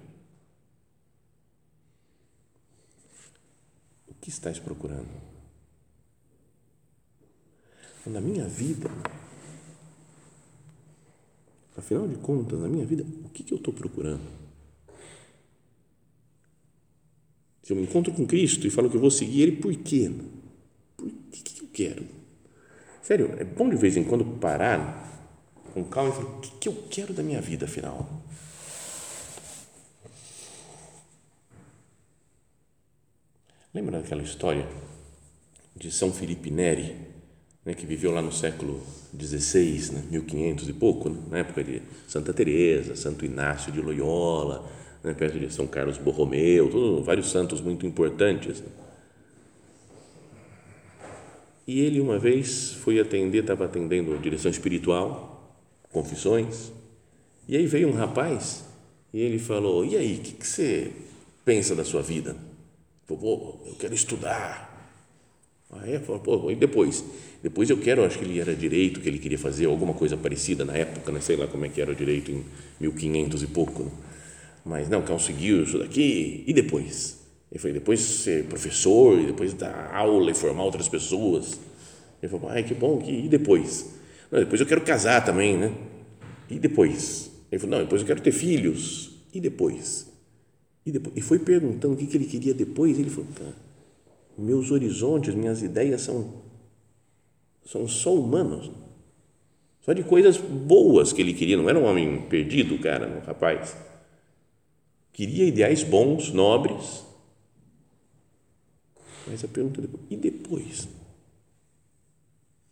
O 4.06 4.14
que 4.14 4.28
estás 4.28 4.58
procurando? 4.58 5.28
na 8.06 8.22
minha 8.22 8.48
vida, 8.48 8.88
afinal 11.76 12.08
de 12.08 12.16
contas, 12.16 12.58
na 12.58 12.66
minha 12.66 12.86
vida, 12.86 13.04
o 13.22 13.28
que, 13.28 13.42
que 13.42 13.52
eu 13.52 13.58
estou 13.58 13.74
procurando? 13.74 14.37
Se 17.68 17.74
eu 17.74 17.76
me 17.76 17.82
encontro 17.82 18.10
com 18.14 18.26
Cristo 18.26 18.66
e 18.66 18.70
falo 18.70 18.88
que 18.88 18.96
eu 18.96 19.00
vou 19.00 19.10
seguir 19.10 19.42
Ele, 19.42 19.52
por 19.52 19.70
quê? 19.74 20.10
Por 20.96 21.10
que, 21.30 21.42
que 21.42 21.62
eu 21.62 21.68
quero? 21.70 22.06
Sério, 23.02 23.34
é 23.36 23.44
bom 23.44 23.68
de 23.68 23.76
vez 23.76 23.94
em 23.94 24.04
quando 24.04 24.24
parar 24.24 25.36
com 25.74 25.84
calma 25.84 26.08
e 26.08 26.12
falar: 26.14 26.30
o 26.30 26.40
que, 26.40 26.50
que 26.60 26.68
eu 26.70 26.84
quero 26.88 27.12
da 27.12 27.22
minha 27.22 27.42
vida, 27.42 27.66
afinal? 27.66 28.08
Lembra 33.74 34.00
daquela 34.00 34.22
história 34.22 34.66
de 35.76 35.92
São 35.92 36.10
Felipe 36.10 36.50
Neri, 36.50 36.96
né, 37.66 37.74
que 37.74 37.84
viveu 37.84 38.12
lá 38.12 38.22
no 38.22 38.32
século 38.32 38.82
XVI, 39.14 39.92
né, 39.92 40.04
1500 40.10 40.70
e 40.70 40.72
pouco, 40.72 41.10
né, 41.10 41.22
na 41.28 41.38
época 41.40 41.62
de 41.62 41.82
Santa 42.08 42.32
Teresa, 42.32 42.96
Santo 42.96 43.26
Inácio 43.26 43.70
de 43.70 43.82
Loyola, 43.82 44.66
né, 45.02 45.14
perto 45.14 45.38
de 45.38 45.52
São 45.52 45.66
Carlos 45.66 45.98
Borromeu, 45.98 47.02
vários 47.02 47.30
santos 47.30 47.60
muito 47.60 47.86
importantes. 47.86 48.60
Né. 48.60 48.68
E 51.66 51.80
ele 51.80 52.00
uma 52.00 52.18
vez 52.18 52.72
foi 52.72 52.98
atender, 52.98 53.42
estava 53.42 53.66
atendendo 53.66 54.16
direção 54.18 54.50
espiritual, 54.50 55.54
confissões, 55.92 56.72
e 57.48 57.56
aí 57.56 57.66
veio 57.66 57.88
um 57.88 57.92
rapaz 57.92 58.64
e 59.12 59.20
ele 59.20 59.38
falou: 59.38 59.84
E 59.84 59.96
aí, 59.96 60.16
o 60.16 60.18
que, 60.20 60.32
que 60.32 60.46
você 60.46 60.92
pensa 61.44 61.74
da 61.74 61.84
sua 61.84 62.02
vida? 62.02 62.36
Pô, 63.06 63.58
eu 63.66 63.74
quero 63.78 63.94
estudar. 63.94 64.68
Aí 65.70 65.94
é? 65.94 65.98
Falou, 65.98 66.20
pô, 66.20 66.50
e 66.50 66.54
depois? 66.54 67.04
Depois 67.42 67.70
eu 67.70 67.78
quero, 67.78 68.04
acho 68.04 68.18
que 68.18 68.24
ele 68.24 68.40
era 68.40 68.54
direito, 68.54 69.00
que 69.00 69.08
ele 69.08 69.18
queria 69.18 69.38
fazer 69.38 69.66
alguma 69.66 69.94
coisa 69.94 70.16
parecida 70.16 70.64
na 70.64 70.74
época, 70.74 71.12
né? 71.12 71.20
sei 71.20 71.36
lá 71.36 71.46
como 71.46 71.64
é 71.64 71.68
que 71.68 71.80
era 71.80 71.92
o 71.92 71.94
direito 71.94 72.30
em 72.30 72.44
1500 72.80 73.42
e 73.42 73.46
pouco. 73.46 73.84
Né? 73.84 73.90
Mas 74.68 74.88
não, 74.88 75.00
conseguiu 75.00 75.62
isso 75.62 75.78
daqui. 75.78 76.44
E 76.46 76.52
depois? 76.52 77.18
Ele 77.50 77.58
falou, 77.58 77.74
depois 77.74 78.00
ser 78.00 78.44
professor, 78.44 79.18
e 79.18 79.26
depois 79.26 79.54
dar 79.54 79.90
aula 79.94 80.30
e 80.30 80.34
formar 80.34 80.64
outras 80.64 80.88
pessoas. 80.88 81.58
Ele 82.22 82.30
falou, 82.30 82.50
ai, 82.50 82.62
que 82.62 82.74
bom, 82.74 82.98
que, 82.98 83.10
e 83.10 83.28
depois? 83.28 83.86
Não, 84.30 84.38
depois 84.40 84.60
eu 84.60 84.66
quero 84.66 84.82
casar 84.82 85.24
também, 85.24 85.56
né? 85.56 85.72
E 86.50 86.58
depois? 86.58 87.30
Ele 87.50 87.58
falou, 87.58 87.78
não, 87.78 87.84
depois 87.84 88.02
eu 88.02 88.06
quero 88.06 88.20
ter 88.20 88.32
filhos. 88.32 89.10
E 89.32 89.40
depois? 89.40 90.06
E, 90.84 90.92
depois, 90.92 91.16
e 91.16 91.20
foi 91.22 91.38
perguntando 91.38 91.94
o 91.94 91.96
que, 91.96 92.06
que 92.06 92.16
ele 92.16 92.26
queria 92.26 92.52
depois. 92.52 92.98
Ele 92.98 93.10
falou: 93.10 93.28
meus 94.36 94.70
horizontes, 94.70 95.34
minhas 95.34 95.62
ideias 95.62 96.02
são, 96.02 96.34
são 97.64 97.88
só 97.88 98.14
humanos. 98.14 98.70
Só 99.80 99.92
de 99.94 100.02
coisas 100.02 100.36
boas 100.36 101.12
que 101.12 101.22
ele 101.22 101.32
queria. 101.32 101.56
Não 101.56 101.68
era 101.68 101.78
um 101.78 101.84
homem 101.84 102.22
perdido, 102.22 102.78
cara, 102.78 103.06
um 103.06 103.26
rapaz. 103.26 103.74
Queria 105.18 105.46
ideais 105.46 105.82
bons, 105.82 106.32
nobres. 106.32 107.04
Mas 109.26 109.42
a 109.42 109.48
pergunta 109.48 109.82
depois: 109.82 110.04
e 110.08 110.16
depois? 110.16 110.88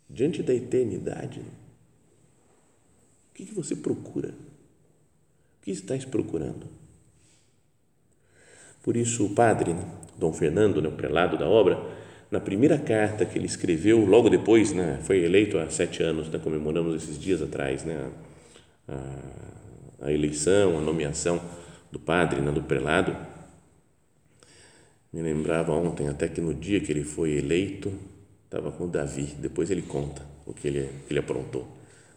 Diante 0.09 0.41
da 0.41 0.53
eternidade, 0.55 1.41
o 1.41 3.33
que, 3.33 3.43
você 3.53 3.75
procura? 3.75 4.29
O 4.29 5.61
que 5.61 5.71
estás 5.71 6.05
procurando? 6.05 6.67
Por 8.81 8.95
isso, 8.95 9.25
o 9.25 9.35
padre, 9.35 9.75
Dom 10.17 10.31
Fernando, 10.31 10.81
né, 10.81 10.87
o 10.87 10.93
prelado 10.93 11.37
da 11.37 11.49
obra, 11.49 11.77
na 12.31 12.39
primeira 12.39 12.79
carta 12.79 13.25
que 13.25 13.37
ele 13.37 13.47
escreveu, 13.47 14.05
logo 14.05 14.29
depois, 14.29 14.71
né, 14.71 15.01
foi 15.03 15.17
eleito 15.17 15.57
há 15.57 15.69
sete 15.69 16.01
anos, 16.01 16.29
né, 16.29 16.39
comemoramos 16.39 17.03
esses 17.03 17.19
dias 17.19 17.41
atrás, 17.41 17.83
né, 17.83 18.09
a, 18.87 20.05
a 20.05 20.13
eleição, 20.13 20.77
a 20.77 20.81
nomeação 20.81 21.41
do 21.91 21.99
padre, 21.99 22.41
né, 22.41 22.51
do 22.51 22.63
prelado. 22.63 23.15
Me 25.11 25.21
lembrava 25.21 25.71
ontem 25.73 26.09
até 26.09 26.27
que 26.27 26.41
no 26.41 26.53
dia 26.53 26.79
que 26.79 26.91
ele 26.91 27.03
foi 27.03 27.37
eleito, 27.37 27.91
estava 28.45 28.71
com 28.71 28.87
Davi, 28.87 29.35
depois 29.39 29.69
ele 29.69 29.81
conta 29.81 30.25
o 30.45 30.53
que 30.53 30.67
ele, 30.67 30.89
que 31.07 31.13
ele 31.13 31.19
aprontou 31.19 31.67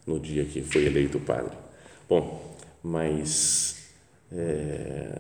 no 0.07 0.19
dia 0.19 0.45
que 0.45 0.63
foi 0.63 0.87
eleito 0.87 1.21
padre. 1.21 1.57
Bom, 2.09 2.57
mas 2.83 3.89
é, 4.33 5.13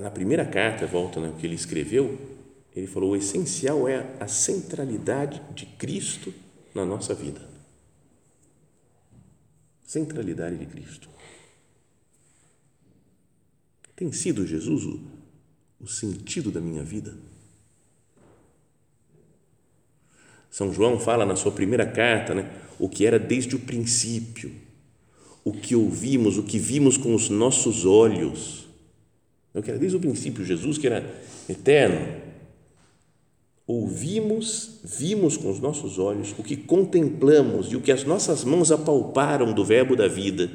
na 0.00 0.10
primeira 0.10 0.44
carta, 0.44 0.86
volta 0.86 1.20
né, 1.20 1.32
que 1.38 1.46
ele 1.46 1.54
escreveu, 1.54 2.18
ele 2.74 2.86
falou: 2.86 3.10
o 3.10 3.16
essencial 3.16 3.88
é 3.88 4.06
a 4.20 4.28
centralidade 4.28 5.42
de 5.54 5.66
Cristo 5.66 6.32
na 6.74 6.84
nossa 6.84 7.14
vida. 7.14 7.40
Centralidade 9.84 10.56
de 10.56 10.66
Cristo. 10.66 11.08
Tem 13.98 14.10
sido 14.12 14.46
Jesus 14.46 14.84
o, 14.84 15.00
o 15.80 15.86
sentido 15.86 16.50
da 16.50 16.60
minha 16.60 16.82
vida? 16.82 17.14
São 20.48 20.72
João 20.72 20.98
fala 20.98 21.26
na 21.26 21.36
sua 21.36 21.52
primeira 21.52 21.84
carta, 21.84 22.34
né, 22.34 22.50
o 22.78 22.88
que 22.88 23.04
era 23.04 23.18
desde 23.18 23.56
o 23.56 23.58
princípio, 23.58 24.50
o 25.44 25.52
que 25.52 25.74
ouvimos, 25.74 26.38
o 26.38 26.42
que 26.44 26.58
vimos 26.58 26.96
com 26.96 27.14
os 27.14 27.28
nossos 27.28 27.84
olhos 27.84 28.68
eu 29.58 29.62
quero 29.62 29.78
desde 29.78 29.96
o 29.96 30.00
princípio, 30.00 30.44
Jesus 30.44 30.78
que 30.78 30.86
era 30.86 31.04
eterno, 31.48 32.22
ouvimos, 33.66 34.78
vimos 34.84 35.36
com 35.36 35.50
os 35.50 35.58
nossos 35.58 35.98
olhos 35.98 36.32
o 36.38 36.44
que 36.44 36.56
contemplamos 36.56 37.72
e 37.72 37.76
o 37.76 37.80
que 37.80 37.90
as 37.90 38.04
nossas 38.04 38.44
mãos 38.44 38.70
apalparam 38.70 39.52
do 39.52 39.64
Verbo 39.64 39.96
da 39.96 40.06
vida. 40.06 40.48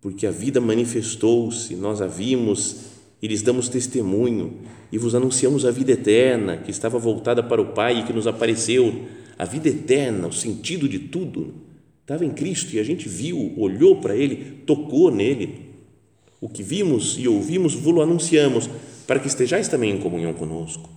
Porque 0.00 0.26
a 0.26 0.30
vida 0.30 0.60
manifestou-se, 0.60 1.74
nós 1.76 2.00
a 2.00 2.06
vimos 2.06 2.76
e 3.22 3.28
lhes 3.28 3.42
damos 3.42 3.68
testemunho 3.68 4.58
e 4.90 4.98
vos 4.98 5.14
anunciamos 5.14 5.64
a 5.64 5.70
vida 5.70 5.92
eterna 5.92 6.56
que 6.56 6.70
estava 6.70 6.98
voltada 6.98 7.42
para 7.42 7.60
o 7.60 7.72
Pai 7.72 8.00
e 8.00 8.02
que 8.04 8.12
nos 8.12 8.26
apareceu, 8.26 9.06
a 9.38 9.44
vida 9.44 9.68
eterna, 9.68 10.28
o 10.28 10.32
sentido 10.32 10.88
de 10.88 10.98
tudo 10.98 11.54
Estava 12.10 12.24
em 12.24 12.30
Cristo 12.30 12.74
e 12.74 12.80
a 12.80 12.82
gente 12.82 13.08
viu, 13.08 13.54
olhou 13.56 14.00
para 14.00 14.16
Ele, 14.16 14.64
tocou 14.66 15.12
nele. 15.12 15.70
O 16.40 16.48
que 16.48 16.60
vimos 16.60 17.16
e 17.16 17.28
ouvimos, 17.28 17.72
vos 17.72 18.02
anunciamos, 18.02 18.68
para 19.06 19.20
que 19.20 19.28
estejais 19.28 19.68
também 19.68 19.92
em 19.92 20.00
comunhão 20.00 20.34
conosco. 20.34 20.90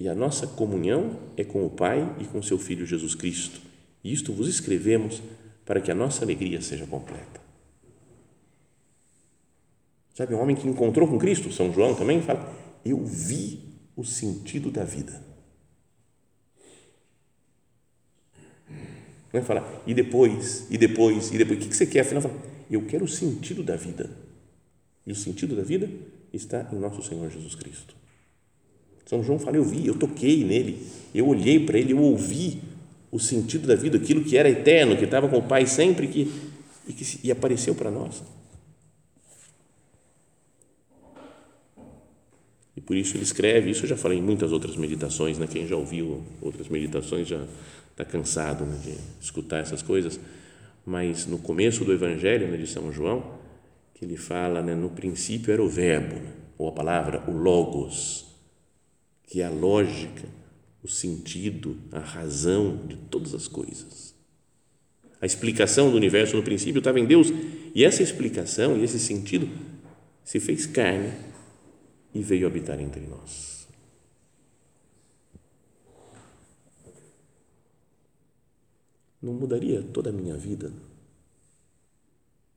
E 0.00 0.08
a 0.08 0.14
nossa 0.14 0.44
comunhão 0.44 1.20
é 1.36 1.44
com 1.44 1.64
o 1.64 1.70
Pai 1.70 2.16
e 2.18 2.24
com 2.24 2.42
seu 2.42 2.58
Filho 2.58 2.84
Jesus 2.84 3.14
Cristo. 3.14 3.60
E 4.02 4.12
isto 4.12 4.32
vos 4.32 4.48
escrevemos 4.48 5.22
para 5.64 5.80
que 5.80 5.92
a 5.92 5.94
nossa 5.94 6.24
alegria 6.24 6.60
seja 6.60 6.84
completa. 6.84 7.41
Sabe, 10.14 10.34
um 10.34 10.40
homem 10.40 10.54
que 10.54 10.68
encontrou 10.68 11.08
com 11.08 11.18
Cristo, 11.18 11.52
São 11.52 11.72
João 11.72 11.94
também 11.94 12.20
fala: 12.20 12.54
Eu 12.84 13.04
vi 13.04 13.60
o 13.96 14.04
sentido 14.04 14.70
da 14.70 14.84
vida. 14.84 15.22
Não 19.32 19.40
é 19.40 19.42
falar, 19.42 19.82
e 19.86 19.94
depois, 19.94 20.66
e 20.70 20.76
depois, 20.76 21.30
e 21.30 21.38
depois. 21.38 21.58
O 21.58 21.68
que 21.68 21.74
você 21.74 21.86
quer? 21.86 22.00
Afinal, 22.00 22.22
fala, 22.22 22.34
eu 22.70 22.84
quero 22.84 23.04
o 23.04 23.08
sentido 23.08 23.62
da 23.62 23.76
vida. 23.76 24.10
E 25.06 25.12
o 25.12 25.16
sentido 25.16 25.56
da 25.56 25.62
vida 25.62 25.88
está 26.32 26.68
em 26.72 26.76
nosso 26.76 27.02
Senhor 27.02 27.30
Jesus 27.30 27.54
Cristo. 27.54 27.94
São 29.06 29.22
João 29.22 29.38
fala, 29.38 29.56
eu 29.56 29.64
vi, 29.64 29.86
eu 29.86 29.94
toquei 29.94 30.44
nele, 30.44 30.86
eu 31.14 31.26
olhei 31.26 31.64
para 31.64 31.78
ele, 31.78 31.92
eu 31.92 31.98
ouvi 31.98 32.62
o 33.10 33.18
sentido 33.18 33.66
da 33.66 33.74
vida, 33.74 33.96
aquilo 33.98 34.24
que 34.24 34.36
era 34.36 34.48
eterno, 34.48 34.96
que 34.96 35.04
estava 35.04 35.28
com 35.28 35.38
o 35.38 35.42
Pai 35.42 35.66
sempre 35.66 36.06
que, 36.06 36.32
e 36.86 36.92
que 36.92 37.20
e 37.22 37.30
apareceu 37.30 37.74
para 37.74 37.90
nós. 37.90 38.22
Por 42.92 42.96
isso 42.98 43.16
ele 43.16 43.22
escreve, 43.22 43.70
isso 43.70 43.84
eu 43.84 43.88
já 43.88 43.96
falei 43.96 44.18
em 44.18 44.22
muitas 44.22 44.52
outras 44.52 44.76
meditações, 44.76 45.38
né? 45.38 45.46
quem 45.50 45.66
já 45.66 45.74
ouviu 45.74 46.22
outras 46.42 46.68
meditações 46.68 47.26
já 47.26 47.42
está 47.90 48.04
cansado 48.04 48.66
né, 48.66 48.78
de 48.84 48.98
escutar 49.18 49.60
essas 49.60 49.80
coisas, 49.80 50.20
mas 50.84 51.24
no 51.26 51.38
começo 51.38 51.86
do 51.86 51.92
Evangelho 51.94 52.48
né, 52.48 52.58
de 52.58 52.66
São 52.66 52.92
João, 52.92 53.38
que 53.94 54.04
ele 54.04 54.18
fala, 54.18 54.60
né, 54.60 54.74
no 54.74 54.90
princípio 54.90 55.50
era 55.50 55.62
o 55.62 55.70
verbo, 55.70 56.16
né, 56.16 56.34
ou 56.58 56.68
a 56.68 56.72
palavra, 56.72 57.24
o 57.26 57.32
logos, 57.32 58.26
que 59.26 59.40
é 59.40 59.46
a 59.46 59.50
lógica, 59.50 60.28
o 60.82 60.88
sentido, 60.88 61.78
a 61.90 61.98
razão 61.98 62.78
de 62.86 62.96
todas 62.96 63.32
as 63.32 63.48
coisas. 63.48 64.14
A 65.18 65.24
explicação 65.24 65.90
do 65.90 65.96
universo 65.96 66.36
no 66.36 66.42
princípio 66.42 66.80
estava 66.80 67.00
em 67.00 67.06
Deus, 67.06 67.32
e 67.74 67.86
essa 67.86 68.02
explicação 68.02 68.76
e 68.76 68.84
esse 68.84 68.98
sentido 68.98 69.48
se 70.22 70.38
fez 70.38 70.66
carne 70.66 71.31
e 72.14 72.22
veio 72.22 72.46
habitar 72.46 72.80
entre 72.80 73.06
nós. 73.06 73.52
não 79.22 79.34
mudaria 79.34 79.80
toda 79.80 80.10
a 80.10 80.12
minha 80.12 80.36
vida 80.36 80.72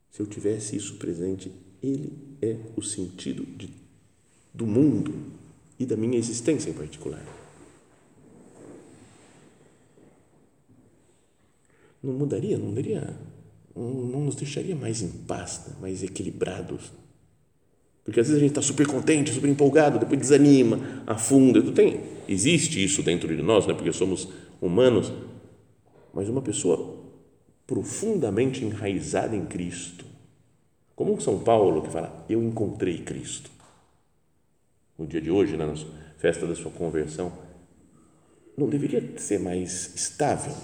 se 0.10 0.20
eu 0.20 0.26
tivesse 0.26 0.76
isso 0.76 0.96
presente. 0.96 1.52
Ele 1.84 2.12
é 2.42 2.58
o 2.76 2.82
sentido 2.82 3.46
de, 3.46 3.70
do 4.52 4.66
mundo, 4.66 5.14
e 5.78 5.86
da 5.86 5.96
minha 5.96 6.18
existência 6.18 6.70
em 6.70 6.74
particular. 6.74 7.24
Não 12.02 12.14
mudaria, 12.14 12.58
não 12.58 12.74
daria, 12.74 13.16
não 13.76 14.26
nos 14.26 14.36
deixaria 14.36 14.76
mais 14.76 15.02
em 15.02 15.10
paz, 15.10 15.66
né? 15.68 15.76
mais 15.82 16.02
equilibrados. 16.02 16.92
Porque 18.06 18.20
às 18.20 18.28
vezes 18.28 18.38
a 18.38 18.40
gente 18.40 18.52
está 18.52 18.62
super 18.62 18.86
contente, 18.86 19.34
super 19.34 19.50
empolgado, 19.50 19.98
depois 19.98 20.20
desanima, 20.20 20.80
afunda. 21.08 21.60
Tem, 21.72 22.02
existe 22.28 22.82
isso 22.82 23.02
dentro 23.02 23.36
de 23.36 23.42
nós, 23.42 23.66
né? 23.66 23.74
porque 23.74 23.92
somos 23.92 24.30
humanos, 24.62 25.12
mas 26.14 26.30
uma 26.30 26.42
pessoa 26.42 27.04
profundamente 27.66 28.64
enraizada 28.64 29.36
em 29.36 29.46
Cristo, 29.48 30.06
como 30.96 31.20
São 31.20 31.40
Paulo 31.40 31.82
que 31.82 31.90
fala, 31.90 32.24
eu 32.30 32.44
encontrei 32.44 33.00
Cristo. 33.00 33.50
No 34.98 35.08
dia 35.08 35.20
de 35.20 35.32
hoje, 35.32 35.58
na 35.58 35.74
festa 36.18 36.46
da 36.46 36.56
sua 36.56 36.72
conversão, 36.72 37.34
não 38.56 38.70
deveria 38.70 39.18
ser 39.18 39.40
mais 39.40 39.94
estável? 39.96 40.56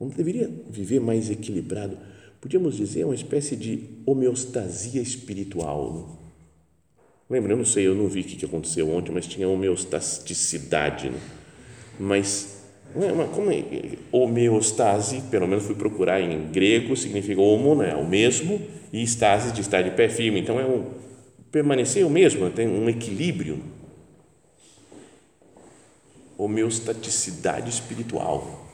Não 0.00 0.08
deveria 0.08 0.48
viver 0.70 1.00
mais 1.00 1.30
equilibrado? 1.30 1.98
Podíamos 2.42 2.76
dizer 2.76 3.04
uma 3.04 3.14
espécie 3.14 3.54
de 3.54 3.88
homeostasia 4.04 5.00
espiritual. 5.00 6.18
Lembra? 7.30 7.52
Eu 7.52 7.56
não 7.56 7.64
sei, 7.64 7.86
eu 7.86 7.94
não 7.94 8.08
vi 8.08 8.22
o 8.22 8.24
que 8.24 8.44
aconteceu 8.44 8.90
ontem, 8.90 9.12
mas 9.12 9.28
tinha 9.28 9.48
homeostasticidade. 9.48 11.08
Né? 11.08 11.20
Mas 12.00 12.64
não 12.96 13.08
é 13.08 13.12
uma, 13.12 13.28
como 13.28 13.48
é, 13.52 13.64
homeostase, 14.10 15.20
pelo 15.30 15.46
menos 15.46 15.64
fui 15.64 15.76
procurar 15.76 16.20
em 16.20 16.50
grego, 16.50 16.96
significa 16.96 17.40
homo, 17.40 17.76
né, 17.76 17.94
o 17.94 18.04
mesmo, 18.04 18.60
e 18.92 19.04
estase 19.04 19.52
de 19.52 19.60
estar 19.60 19.82
de 19.82 19.92
pé 19.92 20.08
firme. 20.08 20.40
Então 20.40 20.58
é 20.58 20.66
um 20.66 20.86
permanecer 21.52 22.04
o 22.04 22.10
mesmo, 22.10 22.50
tem 22.50 22.66
um 22.66 22.88
equilíbrio. 22.88 23.62
Homeostaticidade 26.36 27.70
espiritual. 27.70 28.66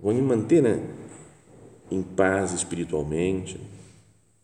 Vou 0.00 0.14
me 0.14 0.22
manter 0.22 0.62
né, 0.62 0.80
em 1.92 2.02
paz 2.02 2.52
espiritualmente, 2.52 3.58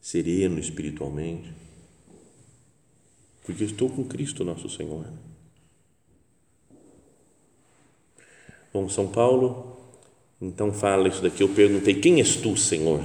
sereno 0.00 0.58
espiritualmente, 0.58 1.52
porque 3.44 3.64
estou 3.64 3.88
com 3.88 4.04
Cristo 4.04 4.44
nosso 4.44 4.68
Senhor. 4.68 5.06
Bom, 8.72 8.88
São 8.88 9.08
Paulo, 9.08 9.78
então 10.40 10.72
fala 10.72 11.08
isso 11.08 11.22
daqui. 11.22 11.42
Eu 11.42 11.48
perguntei: 11.48 11.94
Quem 11.94 12.18
és 12.18 12.36
tu, 12.36 12.56
Senhor? 12.56 13.02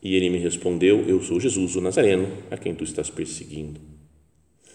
E 0.00 0.14
ele 0.14 0.30
me 0.30 0.38
respondeu: 0.38 1.00
Eu 1.08 1.20
sou 1.22 1.40
Jesus, 1.40 1.74
o 1.74 1.80
Nazareno, 1.80 2.28
a 2.50 2.56
quem 2.56 2.74
tu 2.74 2.84
estás 2.84 3.10
perseguindo. 3.10 3.80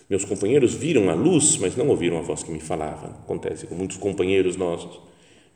Meus 0.09 0.25
companheiros 0.25 0.75
viram 0.75 1.09
a 1.09 1.15
luz, 1.15 1.57
mas 1.57 1.75
não 1.75 1.87
ouviram 1.87 2.17
a 2.17 2.21
voz 2.21 2.43
que 2.43 2.51
me 2.51 2.59
falava. 2.59 3.07
Acontece 3.23 3.65
com 3.65 3.73
muitos 3.73 3.97
companheiros 3.97 4.55
nossos 4.55 4.99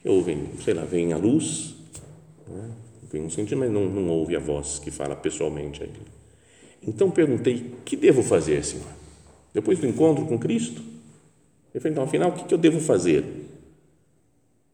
que 0.02 0.10
ouvem, 0.10 0.50
sei 0.64 0.74
lá, 0.74 0.86
veem 0.86 1.14
a 1.14 1.18
luz, 1.18 1.76
né? 2.50 2.72
um 3.16 3.30
sentido, 3.30 3.58
mas 3.58 3.72
não, 3.72 3.86
não 3.86 4.10
ouve 4.10 4.36
a 4.36 4.40
voz 4.40 4.80
que 4.80 4.92
fala 4.92 5.16
pessoalmente. 5.16 5.82
Aí. 5.84 5.90
Então 6.86 7.10
perguntei: 7.10 7.74
Que 7.84 7.96
devo 7.96 8.22
fazer, 8.22 8.64
Senhor? 8.64 8.86
Depois 9.54 9.80
do 9.80 9.88
encontro 9.88 10.26
com 10.26 10.38
Cristo? 10.38 10.82
Eu 11.74 11.82
falei: 11.82 11.94
Então, 11.94 12.04
afinal, 12.04 12.30
o 12.30 12.34
que 12.34 12.54
eu 12.54 12.58
devo 12.58 12.80
fazer? 12.80 13.24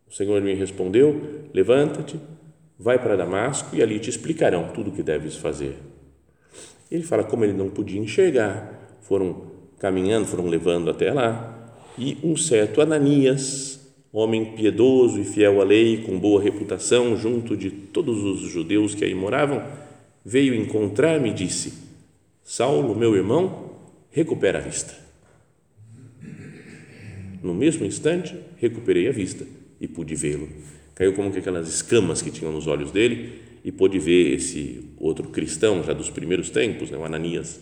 O 0.07 0.13
Senhor 0.13 0.41
me 0.41 0.53
respondeu: 0.53 1.47
Levanta-te, 1.53 2.19
vai 2.77 2.99
para 2.99 3.15
Damasco 3.15 3.75
e 3.75 3.81
ali 3.81 3.99
te 3.99 4.09
explicarão 4.09 4.69
tudo 4.73 4.89
o 4.89 4.93
que 4.93 5.03
deves 5.03 5.35
fazer. 5.35 5.77
Ele 6.91 7.03
fala 7.03 7.23
como 7.23 7.43
ele 7.43 7.53
não 7.53 7.69
podia 7.69 7.99
enxergar, 7.99 8.97
foram 9.01 9.51
caminhando, 9.79 10.27
foram 10.27 10.47
levando 10.47 10.89
até 10.89 11.11
lá, 11.11 11.73
e 11.97 12.17
um 12.23 12.37
certo 12.37 12.81
Ananias, 12.81 13.84
homem 14.17 14.53
piedoso 14.55 15.19
e 15.19 15.25
fiel 15.25 15.59
à 15.59 15.65
lei, 15.65 16.03
com 16.03 16.17
boa 16.17 16.41
reputação 16.41 17.17
junto 17.17 17.57
de 17.57 17.69
todos 17.69 18.23
os 18.23 18.49
judeus 18.49 18.95
que 18.95 19.03
aí 19.03 19.13
moravam, 19.13 19.61
veio 20.23 20.55
encontrar-me 20.55 21.31
e 21.31 21.33
disse: 21.33 21.73
Saulo, 22.41 22.95
meu 22.95 23.13
irmão, 23.15 23.73
recupera 24.09 24.59
a 24.59 24.61
vista. 24.61 24.95
No 27.43 27.53
mesmo 27.53 27.85
instante, 27.85 28.33
recuperei 28.57 29.09
a 29.09 29.11
vista 29.11 29.45
e 29.79 29.87
pude 29.87 30.15
vê-lo. 30.15 30.47
Caiu 30.95 31.13
como 31.13 31.31
que 31.31 31.39
aquelas 31.39 31.67
escamas 31.67 32.21
que 32.21 32.31
tinham 32.31 32.53
nos 32.53 32.67
olhos 32.67 32.91
dele 32.91 33.41
e 33.65 33.71
pôde 33.71 33.99
ver 33.99 34.33
esse 34.33 34.85
outro 34.97 35.27
cristão 35.29 35.83
já 35.83 35.91
dos 35.91 36.09
primeiros 36.09 36.49
tempos, 36.49 36.89
né, 36.89 36.97
o 36.97 37.03
Ananias. 37.03 37.59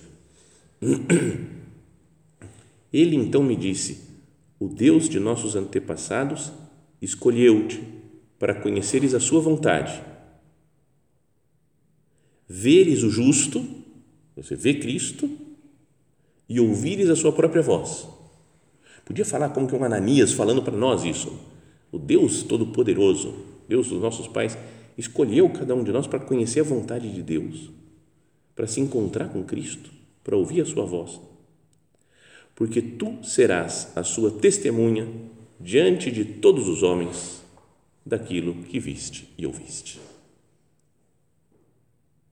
Ele 2.94 3.16
então 3.16 3.42
me 3.42 3.56
disse: 3.56 4.13
O 4.60 4.68
Deus 4.68 5.10
de 5.10 5.20
nossos 5.20 5.56
antepassados 5.56 6.52
escolheu-te 7.02 7.82
para 8.40 8.56
conheceres 8.56 9.14
a 9.14 9.20
sua 9.20 9.40
vontade, 9.42 10.04
veres 12.48 13.04
o 13.04 13.10
justo, 13.10 13.66
você 14.36 14.56
vê 14.56 14.74
Cristo, 14.74 15.30
e 16.48 16.60
ouvires 16.60 17.10
a 17.10 17.16
sua 17.16 17.32
própria 17.32 17.62
voz. 17.62 18.08
Podia 19.06 19.26
falar 19.26 19.50
como 19.50 19.68
que 19.68 19.76
um 19.76 19.84
Ananias 19.84 20.34
falando 20.34 20.62
para 20.62 20.76
nós 20.76 21.04
isso 21.04 21.54
o 21.94 22.00
Deus 22.00 22.42
Todo-Poderoso, 22.42 23.36
Deus 23.70 23.90
dos 23.90 24.02
nossos 24.02 24.28
pais, 24.28 24.58
escolheu 24.98 25.48
cada 25.52 25.76
um 25.76 25.84
de 25.84 25.92
nós 25.92 26.08
para 26.08 26.20
conhecer 26.20 26.62
a 26.62 26.64
vontade 26.64 27.14
de 27.14 27.22
Deus, 27.22 27.70
para 28.56 28.66
se 28.66 28.82
encontrar 28.82 29.30
com 29.30 29.44
Cristo, 29.44 29.92
para 30.24 30.36
ouvir 30.36 30.62
a 30.62 30.66
sua 30.66 30.86
voz. 30.86 31.22
Porque 32.56 32.82
tu 32.82 33.24
serás 33.24 33.92
a 33.96 34.04
sua 34.04 34.32
testemunha 34.32 35.08
diante 35.60 36.12
de 36.12 36.24
todos 36.24 36.68
os 36.68 36.84
homens 36.84 37.42
daquilo 38.06 38.54
que 38.64 38.80
viste 38.80 39.30
e 39.38 39.46
ouviste. 39.46 40.00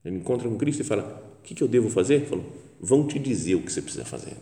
Ele 0.04 0.16
encontra 0.16 0.48
com 0.48 0.56
Cristo 0.56 0.80
e 0.80 0.84
fala: 0.84 1.36
O 1.38 1.42
que, 1.42 1.60
eu 1.62 1.68
devo 1.68 1.88
fazer? 1.88 2.14
Ele 2.14 2.26
falou: 2.26 2.44
Vão 2.80 3.06
te 3.06 3.18
dizer 3.18 3.54
o 3.54 3.62
que 3.62 3.72
você 3.72 3.80
precisa 3.82 4.04
fazer. 4.04 4.36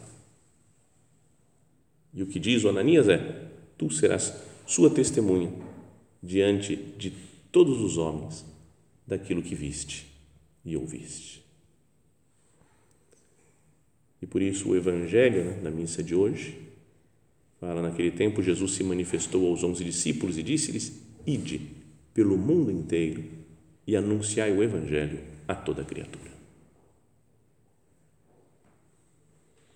E 2.12 2.23
o 2.23 2.27
que 2.27 2.38
diz 2.38 2.64
o 2.64 2.69
Ananias 2.69 3.09
é: 3.09 3.49
Tu 3.79 3.90
serás 3.90 4.35
sua 4.66 4.90
testemunha 4.90 5.53
diante 6.23 6.77
de 6.77 7.12
todos 7.53 7.81
os 7.81 7.97
homens 7.97 8.45
daquilo 9.07 9.43
que 9.43 9.55
viste 9.55 10.07
e 10.64 10.77
ouviste. 10.77 11.39
E 14.23 14.27
por 14.27 14.43
isso 14.43 14.71
o 14.71 14.77
Evangelho, 14.77 15.45
né, 15.45 15.61
na 15.63 15.71
missa 15.71 16.03
de 16.03 16.15
hoje, 16.15 16.59
fala: 17.59 17.83
naquele 17.83 18.11
tempo 18.11 18.43
Jesus 18.43 18.73
se 18.73 18.85
manifestou 18.85 19.47
aos 19.47 19.65
onze 19.65 19.83
discípulos 19.85 20.37
e 20.37 20.43
disse-lhes: 20.43 21.01
Ide 21.27 21.61
pelo 22.13 22.37
mundo 22.37 22.71
inteiro 22.71 23.25
e 23.87 23.97
anunciai 23.97 24.53
o 24.53 24.63
Evangelho 24.63 25.21
a 25.49 25.55
toda 25.55 25.85
criatura. 25.85 26.31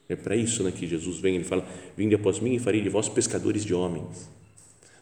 É 0.09 0.15
para 0.15 0.37
isso 0.37 0.63
né, 0.63 0.71
que 0.71 0.87
Jesus 0.87 1.19
vem, 1.19 1.37
ele 1.37 1.45
fala: 1.45 1.67
Vinde 1.97 2.15
após 2.15 2.39
mim 2.41 2.55
e 2.55 2.59
farei 2.59 2.83
de 2.83 2.89
vós 2.89 3.09
pescadores 3.09 3.65
de 3.65 3.73
homens. 3.73 4.29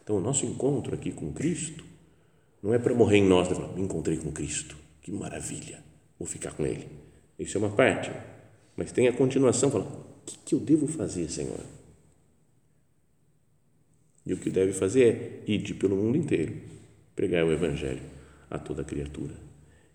Então, 0.03 0.17
o 0.17 0.21
nosso 0.21 0.45
encontro 0.45 0.93
aqui 0.93 1.11
com 1.11 1.31
Cristo 1.31 1.83
não 2.61 2.73
é 2.73 2.79
para 2.79 2.93
morrer 2.93 3.17
em 3.17 3.27
nós, 3.27 3.49
né? 3.49 3.69
me 3.75 3.81
encontrei 3.81 4.17
com 4.17 4.31
Cristo, 4.31 4.77
que 5.01 5.11
maravilha, 5.11 5.83
vou 6.17 6.27
ficar 6.27 6.51
com 6.51 6.65
Ele. 6.65 6.87
Isso 7.37 7.57
é 7.57 7.59
uma 7.59 7.69
parte, 7.69 8.11
mas 8.75 8.91
tem 8.91 9.07
a 9.07 9.13
continuação, 9.13 9.69
fala, 9.69 9.85
o 9.85 10.25
que, 10.25 10.37
que 10.45 10.55
eu 10.55 10.59
devo 10.59 10.87
fazer, 10.87 11.29
Senhor? 11.29 11.59
E 14.25 14.33
o 14.33 14.37
que 14.37 14.49
deve 14.49 14.71
fazer 14.71 15.43
é 15.47 15.51
ir 15.51 15.73
pelo 15.75 15.95
mundo 15.95 16.17
inteiro, 16.17 16.53
pregar 17.15 17.43
o 17.43 17.51
Evangelho 17.51 18.01
a 18.49 18.57
toda 18.57 18.83
criatura. 18.83 19.33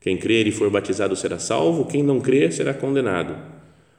Quem 0.01 0.17
crer 0.17 0.47
e 0.47 0.53
for 0.53 0.71
batizado 0.71 1.17
será 1.17 1.39
salvo, 1.39 1.87
quem 1.87 2.03
não 2.03 2.21
crer 2.21 2.53
será 2.53 2.73
condenado. 2.73 3.37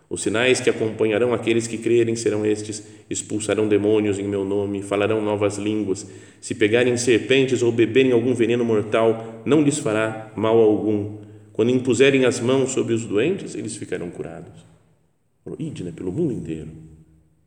Os 0.10 0.24
sinais 0.24 0.60
que 0.60 0.70
acompanharão 0.70 1.34
aqueles 1.34 1.68
que 1.68 1.78
crerem 1.78 2.16
serão 2.16 2.46
estes: 2.46 2.84
expulsarão 3.10 3.68
demônios 3.68 4.18
em 4.18 4.28
meu 4.28 4.44
nome, 4.44 4.82
falarão 4.82 5.22
novas 5.22 5.58
línguas. 5.58 6.08
Se 6.42 6.56
pegarem 6.56 6.98
serpentes 6.98 7.62
ou 7.62 7.72
beberem 7.72 8.12
algum 8.12 8.34
veneno 8.34 8.66
mortal, 8.66 9.44
não 9.46 9.62
lhes 9.62 9.78
fará 9.78 10.32
mal 10.36 10.58
algum. 10.58 11.18
Quando 11.60 11.72
impuserem 11.72 12.24
as 12.24 12.40
mãos 12.40 12.72
sobre 12.72 12.94
os 12.94 13.04
doentes, 13.04 13.54
eles 13.54 13.76
ficarão 13.76 14.10
curados. 14.10 14.66
Ide 15.60 15.84
né, 15.84 15.92
pelo 15.92 16.10
mundo 16.10 16.32
inteiro 16.32 16.72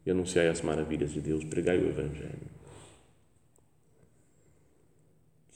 e 0.05 0.11
anunciai 0.11 0.49
as 0.49 0.61
maravilhas 0.61 1.15
de 1.15 1.21
Deus, 1.23 1.43
pregai 1.45 1.79
o 1.79 1.89
Evangelho. 1.89 2.51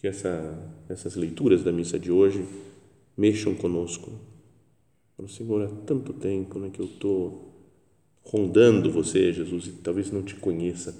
Que 0.00 0.08
essa, 0.08 0.72
essas 0.88 1.16
leituras 1.16 1.62
da 1.62 1.70
missa 1.70 1.98
de 1.98 2.10
hoje 2.10 2.46
mexam 3.14 3.54
conosco 3.54 4.10
Falo, 5.18 5.28
Senhor, 5.28 5.62
há 5.62 5.68
tanto 5.84 6.14
tempo 6.14 6.58
né, 6.58 6.70
que 6.72 6.80
eu 6.80 6.86
estou 6.86 7.52
rondando 8.24 8.90
você, 8.90 9.34
Jesus, 9.34 9.66
e 9.66 9.72
talvez 9.72 10.10
não 10.10 10.22
te 10.22 10.34
conheça 10.34 10.96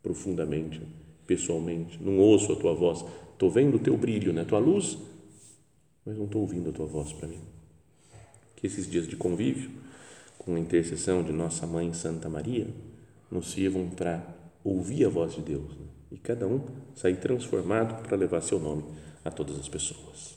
profundamente, 0.00 0.80
pessoalmente, 1.26 2.00
não 2.00 2.20
ouço 2.20 2.52
a 2.52 2.56
tua 2.56 2.72
voz, 2.72 3.04
estou 3.32 3.50
vendo 3.50 3.78
o 3.78 3.80
teu 3.80 3.96
brilho, 3.96 4.32
né, 4.32 4.42
a 4.42 4.44
tua 4.44 4.60
luz, 4.60 4.96
mas 6.04 6.16
não 6.16 6.24
estou 6.24 6.42
ouvindo 6.42 6.70
a 6.70 6.72
tua 6.72 6.86
voz 6.86 7.12
para 7.12 7.28
mim. 7.28 7.40
Que 8.56 8.66
esses 8.66 8.88
dias 8.90 9.06
de 9.06 9.16
convívio 9.16 9.70
com 10.44 10.54
a 10.54 10.60
intercessão 10.60 11.22
de 11.22 11.32
nossa 11.32 11.66
mãe 11.66 11.92
Santa 11.94 12.28
Maria, 12.28 12.66
nos 13.30 13.52
sirvam 13.52 13.88
para 13.88 14.22
ouvir 14.62 15.06
a 15.06 15.08
voz 15.08 15.34
de 15.34 15.40
Deus 15.40 15.70
né? 15.70 15.86
e 16.12 16.18
cada 16.18 16.46
um 16.46 16.60
sair 16.94 17.16
transformado 17.16 18.02
para 18.02 18.16
levar 18.16 18.42
seu 18.42 18.60
nome 18.60 18.84
a 19.24 19.30
todas 19.30 19.58
as 19.58 19.68
pessoas. 19.68 20.36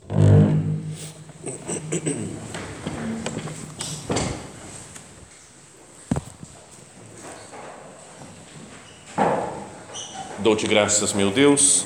Dou-te 10.40 10.66
graças, 10.68 11.12
meu 11.12 11.32
Deus, 11.32 11.86